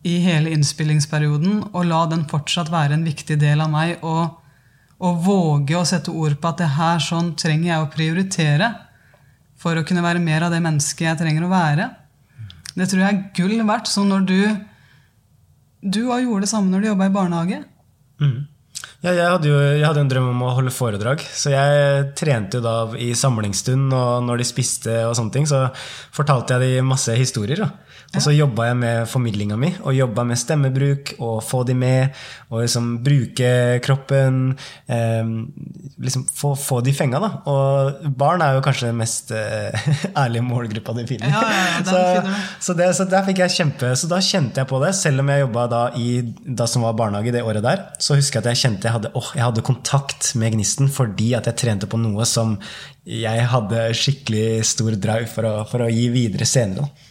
i 0.06 0.18
hele 0.22 0.52
innspillingsperioden, 0.54 1.62
og 1.72 1.88
la 1.88 2.04
den 2.10 2.26
fortsatt 2.30 2.70
være 2.70 2.94
en 2.94 3.06
viktig 3.06 3.38
del 3.40 3.64
av 3.64 3.72
meg, 3.72 3.96
og, 4.06 4.38
og 5.02 5.24
våge 5.24 5.76
å 5.76 5.86
sette 5.88 6.14
ord 6.14 6.36
på 6.38 6.52
at 6.52 6.62
det 6.62 6.70
her 6.76 7.02
sånn 7.02 7.32
trenger 7.40 7.72
jeg 7.72 7.82
å 7.82 7.90
prioritere 7.92 8.70
for 9.58 9.78
å 9.78 9.86
kunne 9.86 10.04
være 10.04 10.22
mer 10.22 10.46
av 10.46 10.54
det 10.54 10.60
mennesket 10.64 11.06
jeg 11.08 11.20
trenger 11.22 11.46
å 11.46 11.52
være. 11.52 11.88
Det 12.78 12.86
tror 12.86 13.02
jeg 13.02 13.14
er 13.14 13.24
gull 13.34 13.56
verdt. 13.66 13.90
Så 13.90 14.04
når 14.06 14.28
du 14.28 14.40
Du 15.78 16.08
òg 16.10 16.24
gjorde 16.24 16.42
det 16.42 16.50
samme 16.50 16.72
når 16.72 16.80
du 16.80 16.86
jobba 16.88 17.06
i 17.06 17.14
barnehage. 17.14 17.58
Mm. 18.18 18.38
Ja, 18.98 19.12
jeg 19.12 19.30
hadde 19.30 19.46
jo 19.46 19.58
jeg 19.58 19.86
hadde 19.86 20.00
en 20.02 20.08
drøm 20.10 20.32
om 20.32 20.40
å 20.42 20.54
holde 20.56 20.72
foredrag, 20.74 21.22
så 21.22 21.52
jeg 21.52 22.08
trente 22.18 22.58
jo 22.58 22.64
da 22.64 22.72
i 22.98 23.12
samlingsstund 23.14 23.94
og 23.94 24.24
når 24.26 24.40
de 24.42 24.46
spiste 24.48 24.96
og 25.06 25.14
sånne 25.14 25.34
ting, 25.36 25.46
så 25.46 25.68
fortalte 26.14 26.58
jeg 26.58 26.78
de 26.80 26.82
masse 26.86 27.14
historier. 27.14 27.62
da. 27.62 27.68
Og 28.16 28.22
så 28.24 28.32
jobba 28.32 28.70
jeg 28.70 28.76
med 28.80 29.08
formidlinga 29.10 29.56
mi, 29.60 29.68
og 29.84 29.92
jobba 29.92 30.22
med 30.24 30.38
stemmebruk 30.40 31.10
og 31.18 31.42
få 31.44 31.60
de 31.68 31.74
med. 31.76 32.14
Og 32.48 32.62
liksom 32.62 32.86
bruke 33.04 33.50
kroppen. 33.84 34.54
Eh, 34.88 35.32
liksom 36.00 36.24
få, 36.32 36.54
få 36.56 36.80
de 36.84 36.94
fenga, 36.96 37.20
da. 37.20 37.28
Og 37.52 38.06
barn 38.16 38.40
er 38.44 38.56
jo 38.56 38.62
kanskje 38.64 38.88
den 38.88 38.96
mest 39.02 39.34
eh, 39.36 39.90
ærlige 40.22 40.46
målgruppa 40.46 40.94
de 40.96 41.04
finner. 41.10 41.34
Ja, 41.34 41.42
ja, 41.52 41.82
så, 41.90 42.00
så, 42.64 42.76
det, 42.78 42.86
så 42.96 43.04
der 43.10 43.26
fikk 43.26 43.42
jeg 43.42 43.54
kjempe 43.58 43.90
Så 43.98 44.08
da 44.10 44.20
kjente 44.24 44.62
jeg 44.62 44.70
på 44.70 44.80
det, 44.82 44.94
selv 44.96 45.20
om 45.20 45.32
jeg 45.32 45.44
jobba 45.44 45.66
da 45.68 45.82
i 46.00 46.08
da 46.24 46.68
som 46.70 46.86
var 46.86 46.96
barnehage 46.96 47.34
det 47.34 47.44
året 47.44 47.64
der, 47.64 47.84
så 48.00 48.16
husker 48.16 48.40
jeg 48.40 48.46
at 48.46 48.50
jeg 48.54 48.62
kjente 48.62 48.88
jeg 48.88 48.96
hadde, 48.96 49.12
oh, 49.18 49.28
jeg 49.36 49.44
hadde 49.44 49.66
kontakt 49.66 50.30
med 50.40 50.56
gnisten 50.56 50.88
fordi 50.92 51.34
at 51.36 51.50
jeg 51.50 51.60
trente 51.60 51.90
på 51.90 52.00
noe 52.00 52.24
som 52.28 52.56
jeg 53.08 53.44
hadde 53.52 53.84
skikkelig 53.96 54.64
stor 54.68 54.96
drive 54.96 55.28
for 55.32 55.48
å, 55.48 55.54
for 55.68 55.84
å 55.84 55.92
gi 55.92 56.08
videre 56.14 56.48
senere. 56.48 56.88
da. 56.88 57.07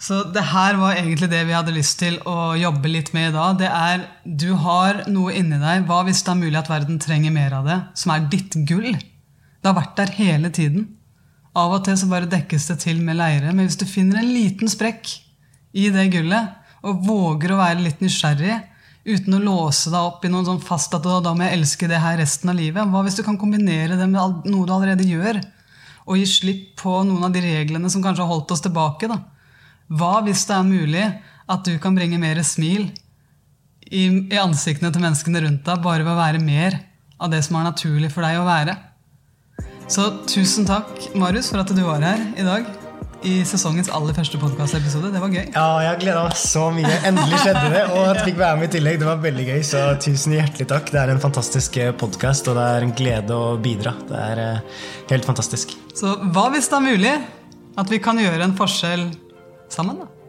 Så 0.00 0.22
det 0.32 0.46
her 0.48 0.78
var 0.80 0.96
egentlig 0.96 1.28
det 1.28 1.42
vi 1.44 1.52
hadde 1.52 1.74
lyst 1.76 1.98
til 2.00 2.14
å 2.28 2.54
jobbe 2.56 2.88
litt 2.88 3.10
med 3.12 3.30
i 3.30 3.34
dag. 3.34 3.58
Det 3.60 3.68
er 3.68 4.06
du 4.24 4.54
har 4.62 5.02
noe 5.12 5.34
inni 5.36 5.58
deg. 5.60 5.84
Hva 5.88 6.00
hvis 6.06 6.22
det 6.24 6.32
er 6.32 6.38
mulig 6.40 6.56
at 6.56 6.70
verden 6.72 6.96
trenger 7.02 7.34
mer 7.34 7.58
av 7.58 7.68
det? 7.68 7.76
Som 8.00 8.14
er 8.14 8.24
ditt 8.32 8.56
gull. 8.68 8.94
Det 8.94 9.68
har 9.68 9.76
vært 9.76 9.98
der 9.98 10.14
hele 10.16 10.48
tiden. 10.56 10.86
Av 11.52 11.74
og 11.76 11.84
til 11.84 11.98
så 12.00 12.08
bare 12.08 12.30
dekkes 12.32 12.70
det 12.70 12.78
til 12.86 13.02
med 13.04 13.18
leire. 13.18 13.52
Men 13.52 13.68
hvis 13.68 13.76
du 13.76 13.84
finner 13.88 14.22
en 14.22 14.32
liten 14.32 14.72
sprekk 14.72 15.10
i 15.76 15.90
det 15.92 16.06
gullet, 16.14 16.56
og 16.80 17.02
våger 17.04 17.52
å 17.52 17.58
være 17.60 17.84
litt 17.84 18.00
nysgjerrig, 18.00 18.56
uten 19.04 19.36
å 19.36 19.42
låse 19.42 19.90
deg 19.92 20.00
opp 20.00 20.24
i 20.24 20.30
noen 20.32 20.46
sånn 20.48 20.62
fast 20.64 20.94
at 20.96 21.04
da 21.04 21.34
må 21.34 21.44
jeg 21.44 21.58
elske 21.58 21.88
det 21.90 22.00
her 22.00 22.16
resten 22.20 22.52
av 22.52 22.56
livet, 22.56 22.88
hva 22.88 23.02
hvis 23.04 23.18
du 23.18 23.24
kan 23.26 23.36
kombinere 23.40 23.98
det 24.00 24.08
med 24.08 24.48
noe 24.48 24.64
du 24.64 24.72
allerede 24.72 25.04
gjør? 25.04 25.42
Og 26.08 26.16
gi 26.16 26.24
slipp 26.28 26.80
på 26.80 27.02
noen 27.04 27.28
av 27.28 27.34
de 27.34 27.44
reglene 27.44 27.90
som 27.92 28.00
kanskje 28.04 28.24
har 28.24 28.32
holdt 28.32 28.56
oss 28.56 28.64
tilbake? 28.64 29.10
da? 29.10 29.20
Hva 29.90 30.20
hvis 30.22 30.44
det 30.46 30.54
er 30.54 30.66
mulig 30.66 31.06
at 31.50 31.64
du 31.66 31.72
kan 31.82 31.96
bringe 31.96 32.18
mer 32.22 32.38
smil 32.46 32.86
i, 33.90 34.04
i 34.06 34.38
ansiktene 34.38 34.92
til 34.94 35.02
menneskene 35.02 35.42
rundt 35.42 35.64
deg 35.66 35.80
bare 35.82 36.04
ved 36.04 36.12
å 36.12 36.20
være 36.20 36.42
mer 36.42 36.76
av 37.20 37.32
det 37.32 37.40
som 37.42 37.58
er 37.58 37.66
naturlig 37.66 38.12
for 38.14 38.22
deg 38.22 38.38
å 38.38 38.46
være? 38.46 38.76
Så 39.90 40.04
tusen 40.30 40.68
takk, 40.68 40.92
Marius, 41.18 41.48
for 41.50 41.64
at 41.64 41.72
du 41.74 41.80
var 41.82 42.04
her 42.06 42.22
i 42.38 42.44
dag. 42.46 42.68
I 43.26 43.40
sesongens 43.44 43.90
aller 43.92 44.14
første 44.16 44.38
podkastepisode. 44.40 45.10
Det 45.12 45.20
var 45.20 45.32
gøy. 45.34 45.48
Ja, 45.50 45.64
jeg 45.84 45.98
gleda 46.04 46.22
meg 46.28 46.38
så 46.38 46.68
mye. 46.72 46.92
Endelig 47.08 47.40
skjedde 47.42 47.64
det, 47.74 47.82
og 47.90 47.98
at 48.04 48.20
jeg 48.20 48.28
fikk 48.30 48.38
være 48.38 48.60
med 48.60 48.68
i 48.68 48.72
tillegg. 48.76 49.00
Det 49.02 49.08
var 49.08 49.18
veldig 49.24 49.46
gøy, 49.48 49.58
så 49.66 49.82
tusen 50.00 50.36
hjertelig 50.38 50.68
takk. 50.70 50.92
Det 50.94 51.00
er 51.02 51.12
en 51.12 51.20
fantastisk 51.20 51.80
podkast, 52.00 52.48
og 52.48 52.56
det 52.56 52.68
er 52.76 52.86
en 52.86 52.94
glede 52.96 53.36
å 53.36 53.50
bidra. 53.60 53.96
Det 54.08 54.22
er 54.30 54.44
eh, 54.44 54.78
helt 55.10 55.26
fantastisk. 55.28 55.74
Så 55.98 56.14
hva 56.30 56.46
hvis 56.54 56.70
det 56.70 56.78
er 56.78 56.86
mulig 56.86 57.16
at 57.82 57.92
vi 57.92 58.00
kan 58.06 58.22
gjøre 58.22 58.46
en 58.46 58.56
forskjell 58.56 59.04
sammen? 59.70 59.98
da? 60.00 60.19